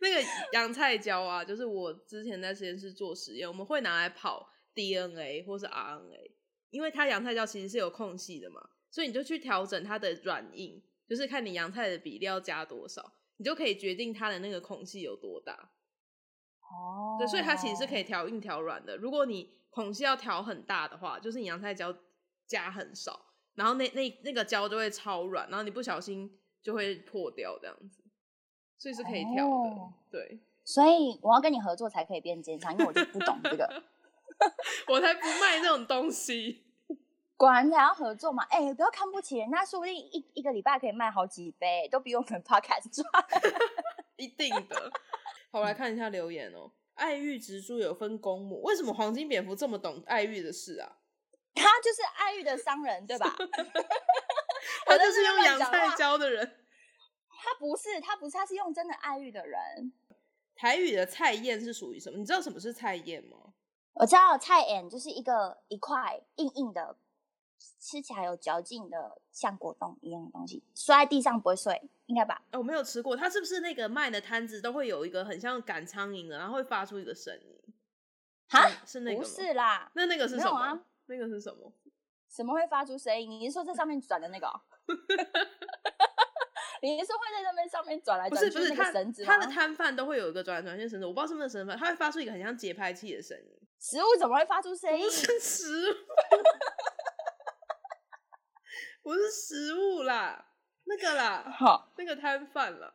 [0.00, 6.32] 那个洋菜胶啊，就是我之前在实验室做实验，我们会拿来跑 DNA 或是 RNA，
[6.70, 15.72] 因为它洋菜胶其实是有空隙的嘛，所以你就去调整它的软硬，就是看你洋菜的比例要加多少，你就可以决定它的那个空隙有多大。
[16.70, 18.96] 哦，对，所以它其实是可以调硬调软的。
[18.96, 21.94] 如果你孔隙要调很大的话，就是你洋菜胶
[22.46, 23.26] 加很少。
[23.54, 28.02] 然后那那那个胶就会超软，然后你不小心就会破掉这样子，
[28.78, 29.92] 所以是可以调的。
[30.10, 33.82] 对，所以我要跟你合作才可以变坚强，因为我就不懂这个，
[34.88, 36.64] 我才不卖这种东西。
[37.36, 38.44] 果然才要合作嘛！
[38.50, 43.06] 哎，不要看不起人家，说不定一一个礼拜可以卖好几杯，都比我们 podcast 赚。
[44.16, 44.92] 一定的。
[45.50, 46.70] 好，我来看一下留言哦。
[46.94, 50.98] 爱玉植株有分公母，为什么黄金蝙蝠这么懂爱玉的事啊？
[51.54, 53.26] 他就是爱玉的商人，对吧？
[54.86, 56.46] 他就是用洋菜教的人。
[57.42, 59.92] 他不是，他不是，他是用真的爱玉的人。
[60.54, 62.18] 台语的菜燕是属于什么？
[62.18, 63.54] 你知道什么是菜燕吗？
[63.94, 66.96] 我知道菜燕就是一个一块硬硬的，
[67.78, 72.42] 吃起来有嚼劲的，像果冻一样的东西，摔在地上不会碎，应该吧？
[72.52, 77.58] 我没有吃过，它是不是那个卖的摊子都会有一个很像赶苍蝇的，然后会发出一个声音？
[78.48, 79.22] 哈，是那个？
[79.22, 80.80] 不是啦，那那个是什么？
[81.06, 81.72] 那个是什么？
[82.28, 83.30] 什么会发出声音？
[83.30, 84.48] 你是说在上面转的那个？
[86.82, 93.44] 你是说会在那边上面转来转去那个绳子他的摊贩都会有一个转来转去的绳子，我不知道是不是绳子，它会发出一个很像节拍器的声音。
[93.78, 95.04] 食物怎么会发出声音？
[95.04, 95.94] 不是食物，
[99.02, 100.46] 不是食物啦，
[100.84, 102.94] 那个啦，好，那个摊贩啦。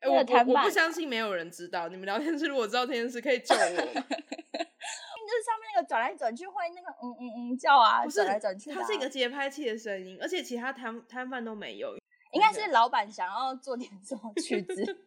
[0.00, 1.88] 哎，我我我不相信没有人知道。
[1.88, 3.58] 你们聊天室如果知道这件事，可以救我。
[5.28, 11.94] 就是上面那个转来转去会那个嗯嗯嗯叫啊，转来转去，它是一个节拍器的声音，而且其他摊摊贩都没有。
[12.32, 15.04] 应该是老板想要做点什么曲子，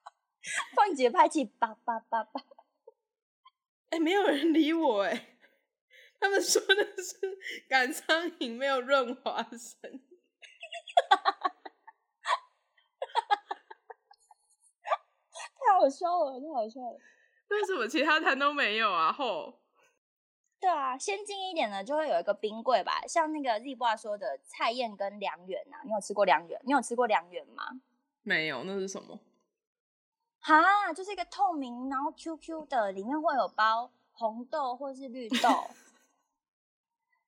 [0.74, 2.40] 放节拍器，叭叭叭叭。
[3.90, 5.33] 哎，没有人理我哎，
[6.20, 10.00] 他们说的是赶苍蝇，没有润滑声。
[15.66, 16.98] 太好笑了，太好笑了。
[17.48, 19.12] 为什么其他摊都没有啊？
[19.12, 19.60] 吼，
[20.60, 26.60] 对啊，先进一点的就会有一个冰柜吧，像那个 Z 爸说的菜燕跟良缘呐，你有吃过良缘？
[26.64, 27.80] 你有吃过良缘吗？
[28.22, 29.20] 没有，那是什么？
[30.40, 35.70] 哈，就是一个透明，然后 QQ 的，里面会有包红豆或是绿豆。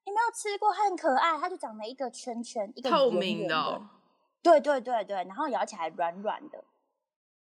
[0.07, 3.83] 你没有吃过，它很可爱，它就长了一个圈圈，一个透圆明的、
[4.41, 6.63] 对对对对，然后咬起来软软的，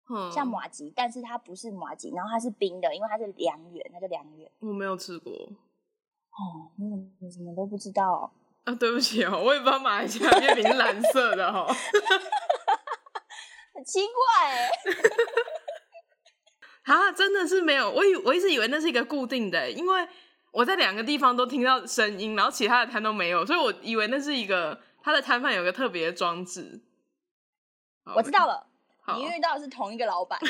[0.09, 4.50] 嗯，像麻吉，但是它不是麻吉，然后它是冰的，因为它是凉圆，它叫凉圆。
[4.61, 8.31] 我没有吃过哦，你怎你什么都不知道、哦？
[8.64, 11.66] 啊，对不起哦，我也不知道马来西亚月饼是蓝色的哦。
[13.74, 14.70] 很奇怪哎、
[16.85, 20.09] 啊，真的是没有，我以我一直以为那是一个固定的，因为
[20.54, 26.80] 我在两个地方都听到声音，然后其他的摊都没有，所以我以为那是一个他的摊贩有个特别的装置。
[28.14, 28.64] 我知道了，
[29.16, 30.38] 你遇到的是同一个老板，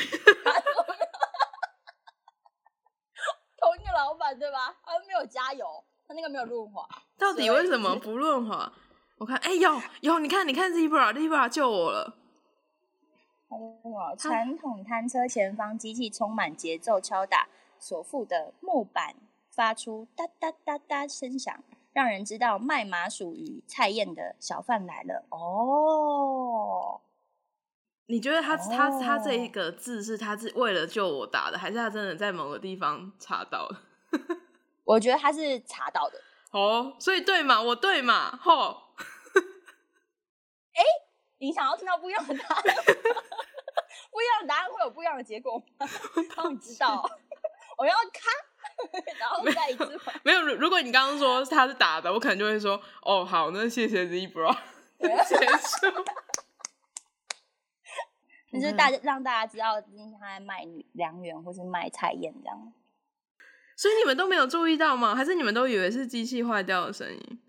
[3.57, 4.77] 同一个老板对吧？
[4.85, 6.87] 他没有加油，他那个没有润滑。
[7.17, 8.71] 到底为什么不润滑？
[9.17, 12.17] 我看，哎、有有，你看，你看 Zebra，Zebra 救我了。
[13.83, 14.13] 哇！
[14.15, 17.47] 传统摊车前方机器充满节奏敲打
[17.79, 19.15] 所附的木板，
[19.55, 21.63] 发出哒哒哒哒声响，
[21.93, 25.25] 让人知道卖麻薯与菜燕的小贩来了。
[25.29, 27.01] 哦，
[28.07, 33.77] 你觉得他他他这一哦个字是他是为了救我打的，还是他真的在某个地方查到的？
[34.83, 36.21] 我觉得他是查到的。
[36.51, 38.81] 哦，所以对嘛，我对嘛，吼，
[41.37, 42.63] 你想要听到不一样的答案，
[44.09, 45.87] 不一样的答案会有不一样的结果吗？
[46.35, 47.07] 让你知道，
[47.77, 48.33] 我要看，
[49.19, 50.41] 然后再一次没有。
[50.41, 54.55] 如如果你刚刚说他是打的，我可能就会说，哦，好，那谢谢 Zebra，
[54.99, 55.87] 结束。
[58.53, 62.73] 就是大家让大家知道今天他在卖良缘或是卖菜燕这样。
[63.75, 65.13] 所以你们都没有注意到吗？
[65.13, 67.41] 还是你们都以为是机器坏掉的声音？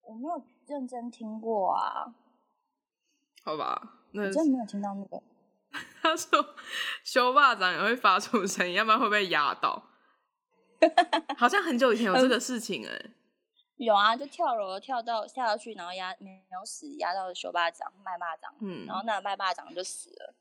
[0.00, 2.14] 我没有认真听过啊，
[3.44, 5.22] 好吧，那我真的没有听到那个。
[6.00, 6.56] 他说
[7.04, 9.89] 修霸掌也会发出声音，要不然会被压到。
[11.36, 13.10] 好像很久以前有这个事情哎、
[13.76, 20.34] 有啊，就跳楼跳到下到去，然后压没有死，压到手巴掌卖巴掌，嗯然后那个卖巴掌就死了。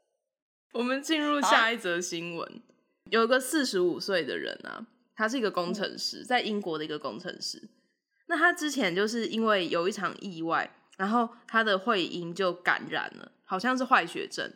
[0.74, 2.62] 我们进入下一则新闻，
[3.06, 7.70] 有一个四十五岁的人啊，他是一个工程师，在英国的一个工程师。
[8.28, 14.54] 那他之前就是因为有一场意外，然后他的会阴就感染了，好像是坏血症。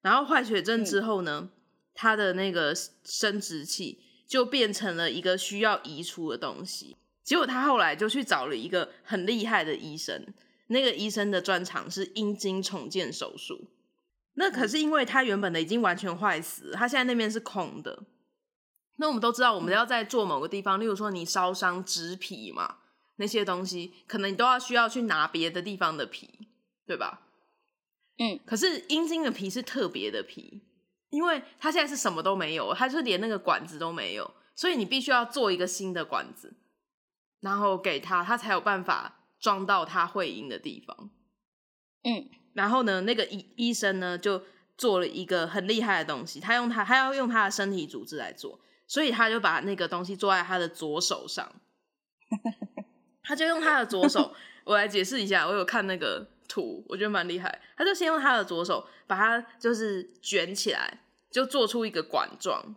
[0.00, 1.50] 然后坏血症之后呢，
[1.92, 2.72] 他的那个
[3.02, 6.96] 生殖器就变成了一个需要移除的东西。
[7.24, 10.24] 结果他后来就去找了一个很厉害的医生，
[10.68, 13.68] 那个医生的专长是阴茎重建手术。
[14.34, 18.04] 那可是因为他原本的已经完全坏死了，他现在那边是空的。
[18.96, 22.76] 那我们都知道，我们要在做某个地方，例如说你烧伤植皮嘛，
[23.16, 26.28] 那些东西可能你都要需要去拿别的地方的皮，
[26.86, 27.22] 对吧？
[28.18, 30.60] 嗯，可是阴茎的皮是特别的皮，
[31.10, 36.56] 因为他现在是什么都没有，他就是连那个管子都没有，所以你必须要做一个新的管子，
[37.40, 41.10] 然后给他，他才有办法装到他会阴的地方。
[42.04, 44.42] 嗯，然后呢，那个医医生呢就
[44.76, 51.50] 做了一个很厉害的东西，他用他他要用他的身体组织来做，所以他就把那个东西做在他的左手上，
[53.24, 56.28] 他就用他的左手， 我来解释一下，我有看那个
[56.88, 62.74] 我觉得蛮厉害，他就先用他的左手把它就是卷起来，就做出一个管状。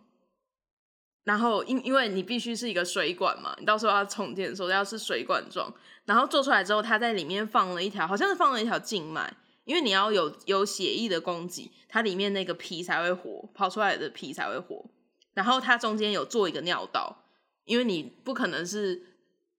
[1.24, 5.72] 然后因因为你必须是一个水管嘛，你到时候要充电的时候要是水管状，
[6.04, 9.32] 然后做出来之后，它在里面放了一条，好像是放了一条静脉，
[9.64, 14.84] 因为你要有有血液的供给，它里面那个皮才会活，跑出来的皮才会活。
[15.34, 17.24] 然后它中间有做一个尿道，
[17.66, 19.00] 因为你不可能是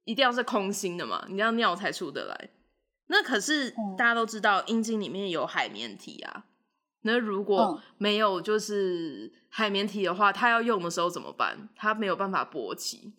[0.03, 2.49] 一定要是空心的嘛，你要尿才出得来。
[3.07, 6.45] 那可是嗯大家都知道，阴茎里面有海绵体啊。
[7.01, 11.69] 那如果嗯没有就是海绵体的话，他要用的时候怎么办？
[11.75, 13.13] 他没有办法勃起。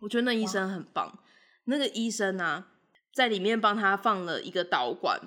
[0.00, 1.18] 我觉得那医生很棒，
[1.64, 2.68] 那个医生啊，
[3.12, 5.20] 在里面帮他放了一个导管，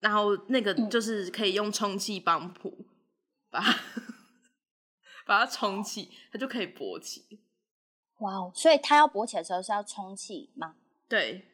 [0.00, 2.86] 然后那个嗯就是可以用充气帮浦
[3.50, 3.78] 把它
[5.24, 7.40] 把它充气，它就可以勃起。
[8.18, 10.74] 哇哦，所以他要勃起的时候是要充气吗？
[11.08, 11.46] 对，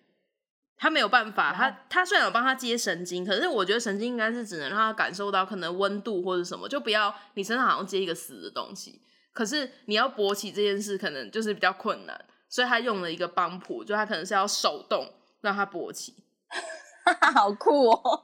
[0.77, 9.01] 他没有办法，他他虽然有帮他接神经，可是我觉得神经应该是只能让他感受到可能温度或者什么，就不要你身上好像接一个死的东西。
[9.33, 16.15] 可是你要勃起这件事，可能就是比较困难，所以他用了一个帮浦，就他可能是要手动让他勃起，
[17.35, 18.23] 好酷哦！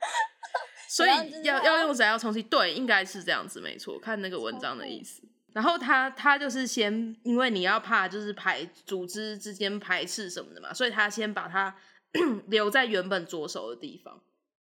[0.88, 2.42] 所这样子以要要用谁要充气？
[2.42, 3.98] 对，应该是这样子，没错。
[3.98, 5.22] 看那个文章的意思。
[5.52, 11.74] 然后他他就是先，因为你要怕就是排组织之间排斥什么的嘛，所以他先把它
[12.48, 14.20] 留在原本左手的地方，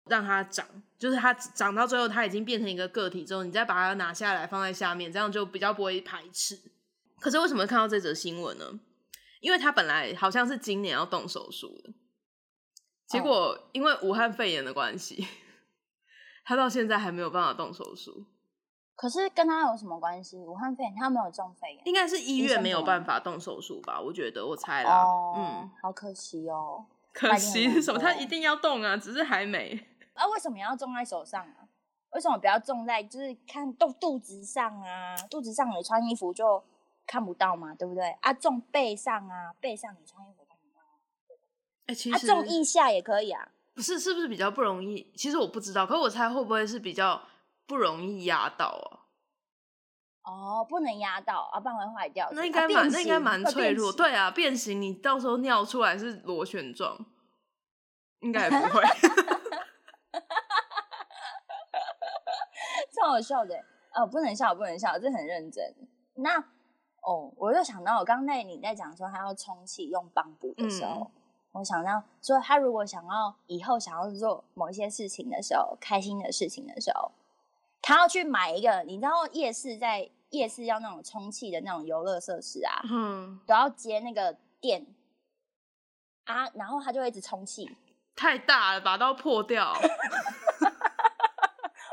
[0.07, 0.66] 让它长，
[0.99, 6.59] 就是它长到最后它已经变成一个个体之后，你再把它拿下来放在下面，这样就比较不会排斥。
[7.20, 8.81] 可是为什么看到这则新闻呢？
[9.41, 11.93] 因为他本来好像是今年要动手术的，
[13.07, 15.26] 结果因为武汉肺炎的关系，
[16.45, 18.26] 他到现在还没有办法动手术。
[18.99, 20.38] 可是跟他有什么关系？
[20.38, 24.01] 武汉肺炎他没有中肺炎，应该是医院没有办法动手术吧？
[24.01, 25.05] 我觉得我猜啦。
[25.36, 26.84] 嗯，好可惜哦。
[27.14, 27.99] 可惜是什么？
[28.01, 29.86] 他一定要动啊，只是还没。
[30.14, 31.68] 啊，为什么要种在手上啊？
[32.11, 35.14] 为什么不要种在就是看肚肚子上啊？
[35.30, 36.61] 肚子上你穿衣服就
[37.07, 38.11] 看不到嘛，对不对？
[38.20, 40.82] 啊，种背上啊，背上你穿衣服看不到。
[41.86, 43.49] 哎，其实种腋下也可以啊。
[43.74, 45.09] 不是，是不是比较不容易？
[45.16, 47.22] 其实我不知道，可我猜会不会是比较
[47.69, 49.07] 不容易压到啊？
[50.25, 52.29] 哦，不能压到啊，不然会坏掉。
[52.33, 53.93] 那应该蛮，那应该蛮脆弱。
[53.93, 56.99] 对啊，变形，你到时候尿出来是螺旋状，
[58.21, 58.83] 应该不会。
[62.95, 63.55] 超好笑的
[63.95, 65.75] 哦，不能笑，不能笑，这很认真。
[66.14, 66.39] 那
[67.03, 71.11] 哦，我又想到，我刚才你在讲说他要充气用棒补的时候，
[71.53, 77.12] 我想到说他如果想要以后想要做某一些事情的时候，开心的事情的时候，
[77.81, 84.87] 他要去买一个，你知道夜市在夜市要那种充气的那种游乐设施啊，嗯，都要接那个电
[86.24, 87.70] 啊，然后他就一直充气，
[88.14, 89.72] 太大了，把刀破掉。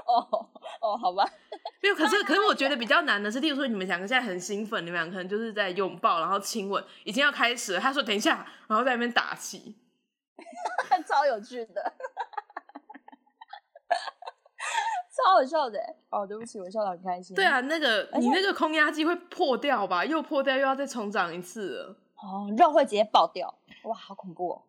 [0.08, 0.50] 哦。
[0.82, 1.26] 哦，好吧，
[1.82, 7.80] 没有，可是可是我觉得比较难的是，例如说你们两个现在很兴奋，你们两个可能就是在拥抱，然后亲吻，已经要开始了。
[7.80, 9.76] 他说等一下，然后在那边打气，
[11.08, 11.94] 超有趣的，
[15.16, 15.80] 超好笑的。
[16.10, 17.36] 哦，对不起，我笑得很开心。
[17.36, 20.04] 对啊，那个你那个空压机会破掉吧？
[20.04, 21.96] 又破掉，又要再重长一次了。
[22.16, 24.64] 哦，肉会直接爆掉，哇，好恐怖哦。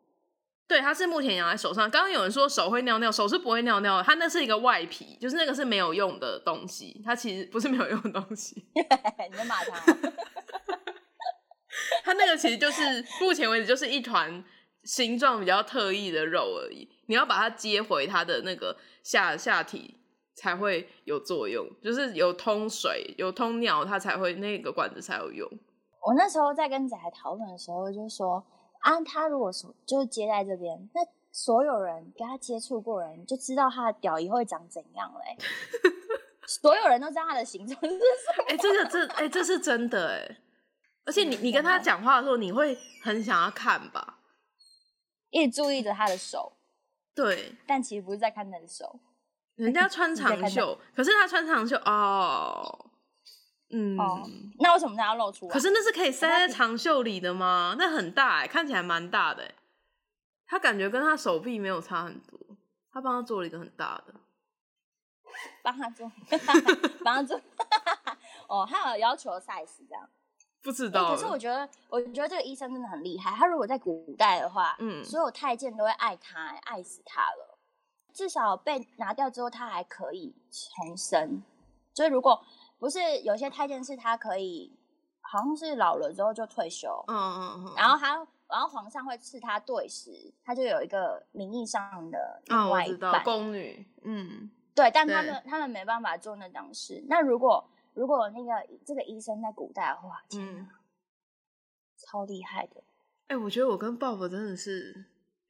[0.69, 1.89] 对，它是目前养在手上。
[1.89, 7.01] 刚刚有人说手会尿尿，手是不会尿尿，它那是一个外皮，就是那个是没有用的东西。
[7.05, 8.67] 它其实不是没有用的东西。
[8.75, 9.93] 你在骂他？
[12.03, 14.43] 它那个其实就是目前为止就是一团
[14.83, 16.91] 形状比较特异的肉而已。
[17.07, 19.96] 你要把它接回它的那个下下体
[20.37, 25.51] 才会有作用，就是有通水、有通尿，它才会那个管子才有用。
[26.03, 28.47] 我那时候在跟仔讨论的时候，就说。
[28.81, 31.01] 啊，他如果说就是接在这边，那
[31.33, 35.37] 所有人跟他接触过人就知道他的屌以后会长怎样嘞。
[36.47, 37.97] 所有人都知道他的形状是什
[38.39, 38.45] 么。
[38.47, 40.39] 哎，这个这哎，这是真的哎。
[41.05, 44.21] 而且你你跟他讲话的时候，你会很想要看吧？
[45.31, 46.53] 一直注意着他的手。
[47.13, 47.57] 对。
[47.67, 49.01] 但其实不是在看他的手。
[49.57, 52.87] 人家 穿长袖，可是他穿长袖哦。
[53.71, 53.97] 嗯，
[54.61, 55.53] 那为什么他要露出来？
[55.53, 57.75] 可是那是可以塞在长袖里的吗？
[57.77, 59.55] 那很大哎，看起来蛮大的哎。
[60.47, 62.39] 他感觉跟他手臂没有差很多，
[62.93, 64.15] 他帮他做了一个很大的。
[65.63, 66.11] 帮他做，
[67.05, 67.41] 帮他做。
[68.47, 70.09] 哦，他有要求 size 这样？
[70.63, 71.11] 不知道。
[71.11, 73.33] 可是我觉得，我觉得这个医生真的很厉害。
[73.33, 77.46] 他如果在古代的话，嗯，所有太监都会爱他，爱死他了。
[78.17, 81.43] 至少被拿掉之后，他还可以重生。
[81.93, 82.43] 所以如果
[82.79, 84.75] 不是有些太监是他可以，
[85.21, 88.17] 好像是老了之后就退休，嗯嗯嗯，然后他，
[88.49, 97.05] 然后皇上会赐他对食，他就有一个名义上的另外一半宫女，嗯，对，但他们他们没办法做那档事。
[97.09, 98.51] 那如果如果那个
[98.87, 100.67] 这个医生在古代的话，天
[101.99, 102.83] 超厉害的。
[103.29, 105.05] 哎，我觉得我跟鲍勃真的是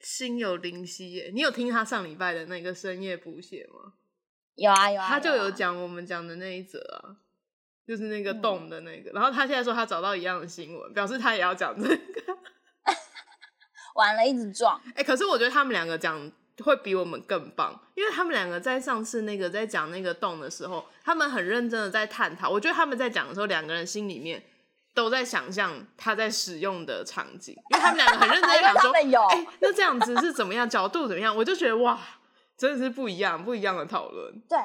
[0.06, 1.32] 心有灵犀耶。
[1.34, 3.94] 你有听他上礼拜的那个深夜补血吗？
[4.54, 7.16] 有啊有啊，他就有讲我们讲的那一则啊，
[7.84, 9.10] 就是那个洞的那个。
[9.10, 11.96] 然后他现在说他找到一样的新闻，表示他也要讲这个。
[13.96, 14.80] 完了，一直撞。
[14.94, 16.30] 哎，可是我觉得他们两个讲
[16.62, 22.48] 会比我们更棒，因为他们两个在上次那个在讲那个洞的时候，他们很认真的在探讨。
[22.48, 24.40] 我觉得他们在讲的时候，两个人心里面
[24.96, 28.90] 都在想象他在使用的场景，因为他们两个很认真在讲说，
[29.28, 31.36] 哎，那这样子是怎么样，角度怎么样？
[31.36, 32.00] 我就觉得哇。
[32.58, 34.40] 真的是不一样，不一样的讨论。
[34.48, 34.58] 对，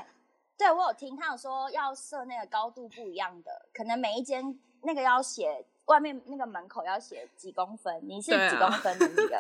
[0.58, 9.38] 对我有听他有说要设那个高度不一样的，可能每一间那个要写外面那个门口要写几公分，你是几公分的那个，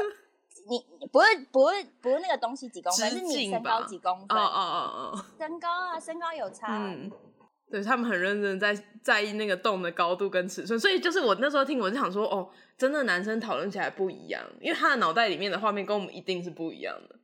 [0.68, 4.38] 你不是不是不是那个东西几公分，是你身高几公分？
[4.38, 6.76] 哦哦哦哦，身高啊，身高有差。
[6.78, 7.10] 嗯，
[7.72, 17.16] 对他们很认真在在意那个洞的高度跟尺寸，所以就是我那时候听，我就想说，哦，真的男生讨论起来不一样，因为他的脑袋里面的画面跟我们一定是不一样的。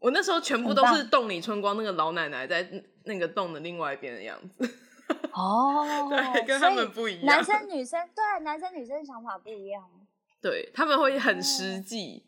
[0.00, 2.68] 我那时候全部都是洞里春光那个老奶奶在
[3.04, 4.68] 那个洞的另外一边的样子。
[5.32, 7.26] 哦， 对，跟他们不一样。
[7.26, 9.82] 男生女生对，男生女生想法不一样。
[10.42, 12.24] 对，他们会很实际，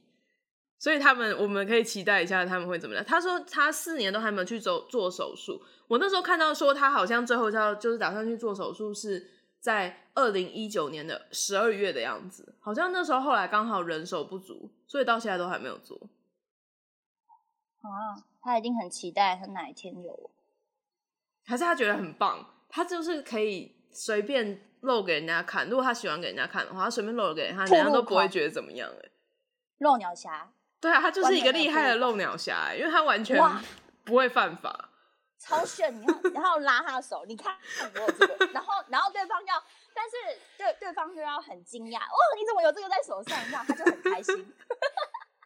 [0.78, 3.04] 所以他们我们可以期待一下他们会怎么样。
[3.04, 5.60] 他说他四年都还没有去做做手术。
[5.88, 15.98] 我那时候看到说他好像最后要就是打算去做手术，是在二零一九年的十二月的样子，好像那时候后来刚好人手不足，所以到现在都还没有做。
[17.80, 20.30] 啊，他一定很期待他哪一天有，
[21.46, 22.44] 还是他觉得很棒？
[22.68, 28.90] 他就是可以随便露给人家看，如果他喜欢给人家看的话，他随便露给人家，人家都不会觉得怎么样。
[28.90, 29.10] 哎，
[29.78, 33.40] 露鸟侠，对啊，他就是一个厉害的漏鸟侠，因为他完全
[34.04, 34.90] 不会犯法。
[35.40, 35.94] 超炫！
[36.00, 37.56] 你看，然后拉他的手，你看
[37.94, 39.62] 我有这个，然后然后对方要，
[39.94, 40.16] 但是
[40.56, 43.38] 对对方就要很惊讶，哦，你怎么有这个在手上？
[43.46, 44.52] 这样他就很开心。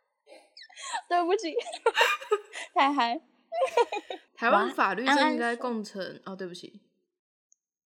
[1.08, 1.54] 对不起，
[2.74, 3.20] 太嗨。
[4.34, 6.80] 台湾法律是应该构成哦，对不起，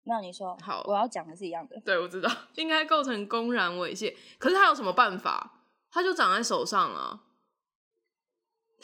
[0.03, 1.81] 没有你说好，我要讲的是一样的。
[1.81, 5.53] 对，我知道 应该构成公然猥亵，可是他有什么办法？
[5.91, 7.21] 他就长在手上啊。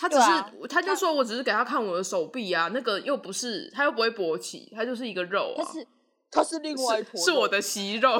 [0.00, 5.62] 他只是，他就说我只是给他看我的手臂啊，那个又不是，他又不会勃起，他就是一个肉啊。
[5.62, 5.86] 他是，
[6.30, 8.18] 他是另外一坨，是我的息肉，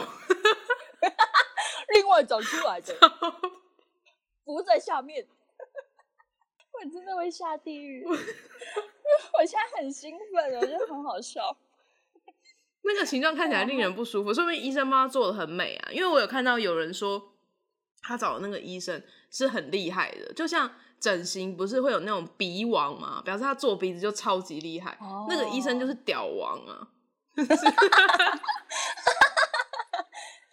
[1.94, 2.94] 另外长出来的，
[4.44, 5.26] 不在下面。
[6.72, 8.14] 我真的会下地狱， 我
[9.46, 11.56] 现在很兴奋，我觉得很好笑。
[12.84, 15.90] 那个形状看起来令人不舒服，说明医生帮他做的很美啊。
[15.92, 17.32] 因为我有看到有人说，
[18.02, 20.70] 他找的那个医生是很厉害的，就像。
[21.00, 23.22] 整形不是会有那种鼻王吗？
[23.24, 24.98] 表示他做鼻子就超级厉害。
[25.28, 26.88] 那个医生就是屌王啊！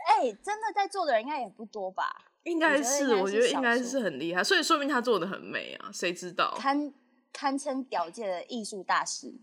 [0.07, 2.31] 哎，真的在做的人应该也不多吧？
[2.43, 5.91] 应该是，我觉得应该是很厉害，所以说明他做的很美啊！
[5.93, 6.55] 谁知道？
[6.57, 6.93] 堪
[7.33, 9.35] 堪称屌界的艺术大师。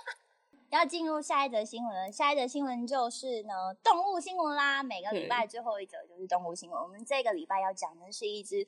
[0.70, 4.82] 要进入下一则新闻了，下一则新闻就是呢动物新闻啦。
[4.82, 6.82] 每个礼拜最后一则就是动物新闻。
[6.82, 8.66] 我们这个礼拜要讲的是一只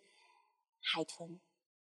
[0.82, 1.40] 海豚。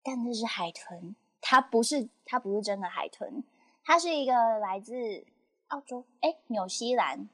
[0.10, 3.43] 但这是海豚，它不是它不是真的海豚，
[3.84, 5.26] 它是一个来自
[5.68, 7.28] 澳洲哎纽西兰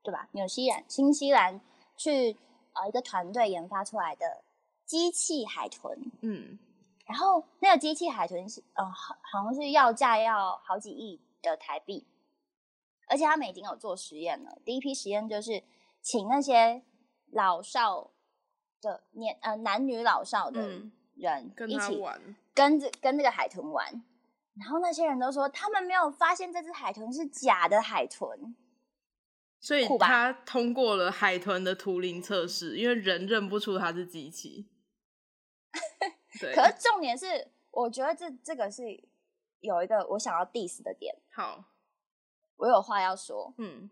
[0.00, 0.28] 对吧？
[0.30, 1.60] 纽西兰新西兰
[1.96, 2.36] 去
[2.74, 4.44] 呃一个团队研发出来的
[4.86, 6.56] 机器海豚，嗯，
[7.04, 12.06] 然后那个机器海豚是呃好好像是要价要好几亿的台币，
[13.08, 15.64] 而且他们已经有做实验了，第一批实验就是
[16.00, 16.80] 请那些
[17.32, 18.12] 老少
[18.80, 20.82] 的年呃男女老少的。
[21.20, 22.20] 人一起玩，
[22.54, 24.02] 跟着跟这个海豚玩，
[24.54, 28.56] 然后那些人都说他们没有发现这只海豚是假的海豚，
[29.60, 34.68] 所以他通过了海豚的图灵测试，因为人认不出它是机器。
[36.40, 38.82] 对，可是重点是，我觉得这这个是
[39.60, 41.14] 有一个我想要 diss 的点。
[41.32, 41.64] 好，
[42.56, 43.54] 我有话要说。
[43.58, 43.90] 嗯，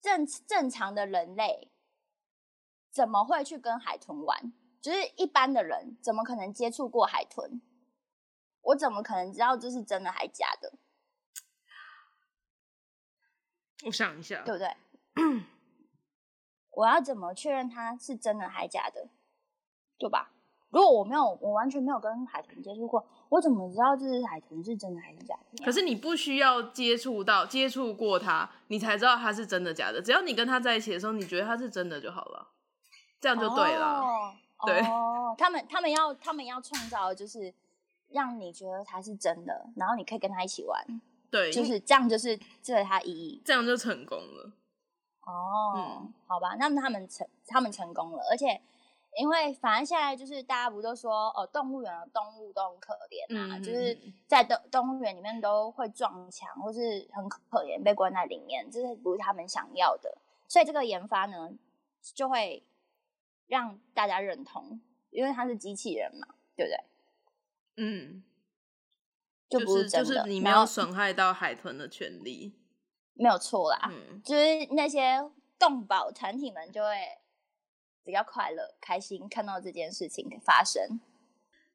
[0.00, 1.70] 正正常的人类
[2.90, 4.52] 怎么会去跟海豚玩？
[4.84, 7.62] 就是一般的人怎么可能接触过海豚？
[8.60, 10.74] 我怎么可能知道这是真的还假的？
[13.86, 14.76] 我想一下，对不对？
[16.72, 19.08] 我要怎么确认它是真的还假的？
[19.96, 20.32] 对吧？
[20.68, 25.64] 如果我没有，我完全没有跟海豚接触过，我怎么知道这只海豚是真的还是假的？
[25.64, 30.02] 可是你不需要接触到接触过它，你才知道它是真的假的。
[30.02, 32.50] 只要你跟它在一起的时候，你觉得它是真的就好了，
[33.18, 34.00] 这样就对了。
[34.00, 34.36] 哦，
[35.36, 37.52] 他们他们要他们要创造就是
[38.08, 41.00] 让你觉得它是真的，然后你可以跟他一起玩，
[41.30, 44.52] 对，就是这样，就是这他意义，这样就成功了。
[45.26, 48.60] 哦，好吧，那么他们成他们成功了，而且
[49.16, 60.16] 因为反正现在就是大家不都说哦，动物园的动物都很可怜啊，就是在动动物园里面都会撞墙或是很可怜被关在里面，这是不是他们想要的？
[60.48, 61.50] 所以这个研发呢
[62.14, 62.62] 就会。
[63.46, 64.80] 让大家认同，
[65.10, 66.78] 因为他是机器人嘛，对不对？
[67.76, 68.22] 嗯，
[69.48, 72.54] 就不是就是你没有损害到海豚的权利，
[73.14, 73.90] 没有错啦。
[73.90, 76.94] 嗯，就是那些动保团体们就会
[78.04, 81.00] 比较快乐、开心，看到这件事情发生。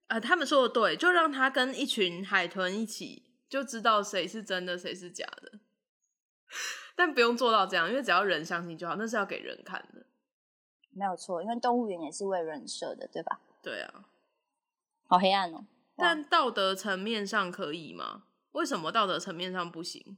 [0.07, 5.59] 呃，他们说的对，就让他跟一群海豚一起，就知道谁是真的，谁是假的。
[6.95, 10.05] 但不用做到这样，因为只要人相信就好，那是要给人看的。
[10.99, 13.39] 没有错，因为动物园也是为人设的，对吧？
[13.63, 14.03] 对啊，
[15.07, 15.63] 好黑暗哦。
[15.95, 18.23] 但道德层面上可以吗？
[18.51, 20.17] 为什么道德层面上不行？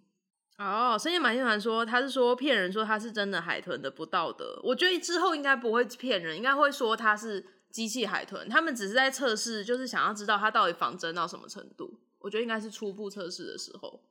[0.58, 4.60] 哦，深夜马戏团说他是说骗人，说他是真的海豚的不道德。
[4.64, 8.50] 我觉得之后应该不会骗人，应该会说他是机器海豚。
[8.50, 12.00] 他们只是在测试，就是想要知道他到底仿真到什么程度。
[12.20, 14.02] 我觉得应该是初步测试的时候，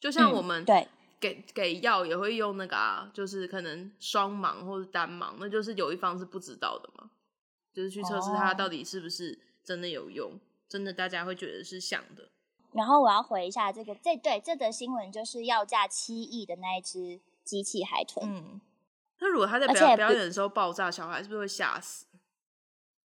[0.00, 0.88] 就像我们对。
[1.20, 7.10] 给给药也会用那个啊，就是可能双盲或者单盲，那就是有一方是不知道的嘛，
[7.72, 12.30] 就是去测试它到底是不是真的有用，真的大家会觉得是像的。
[12.72, 18.60] 然后我要回一下这个，这对这则新闻就是要价七亿的那一只机器海豚，嗯，
[19.18, 22.06] 那如果他在表表演的时候爆炸，小孩是不是会吓死？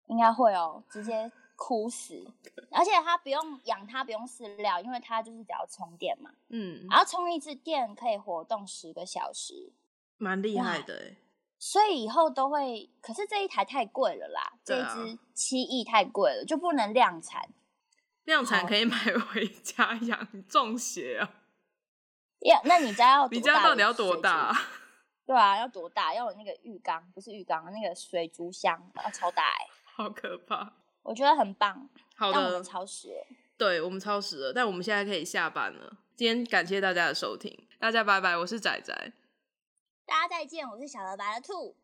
[0.06, 2.24] 应该会哦，直接哭死。
[2.70, 6.30] 而且它不用养它，不用饲料，因为它就是只要充电嘛。
[6.48, 9.72] 嗯，然后充一次电可以活动十个小时，
[10.16, 11.16] 蛮厉害的
[11.58, 17.48] 所以以后都会，可是这一台太贵了啦，这一只七亿太贵了，就不能量产。
[18.24, 21.30] 量产可以买回家养， 中邪啊！
[22.40, 24.54] 呀，那你家要你家到底要多大？
[25.26, 26.14] 对啊，要多大？
[26.14, 30.74] 要有那个浴缸，不是浴缸，那个水族箱要超大哎，好可怕！
[31.08, 31.88] 我觉得很棒。
[32.16, 33.26] 好的，超时了。
[33.56, 35.96] 对我们超时了，但我们现在可以下班了。
[36.14, 39.12] 今天感谢大家的收听，大家拜拜，我是仔仔。
[40.04, 41.74] 大家再见，我是小白的兔。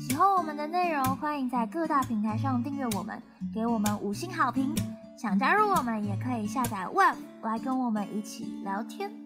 [0.00, 3.22] 喜欢我们的内容，欢迎在各大平台上订阅我们，
[3.54, 4.74] 给我们五星好评。
[5.18, 9.23] 想加入我们，也可以下载 Web 来跟我们一起聊天。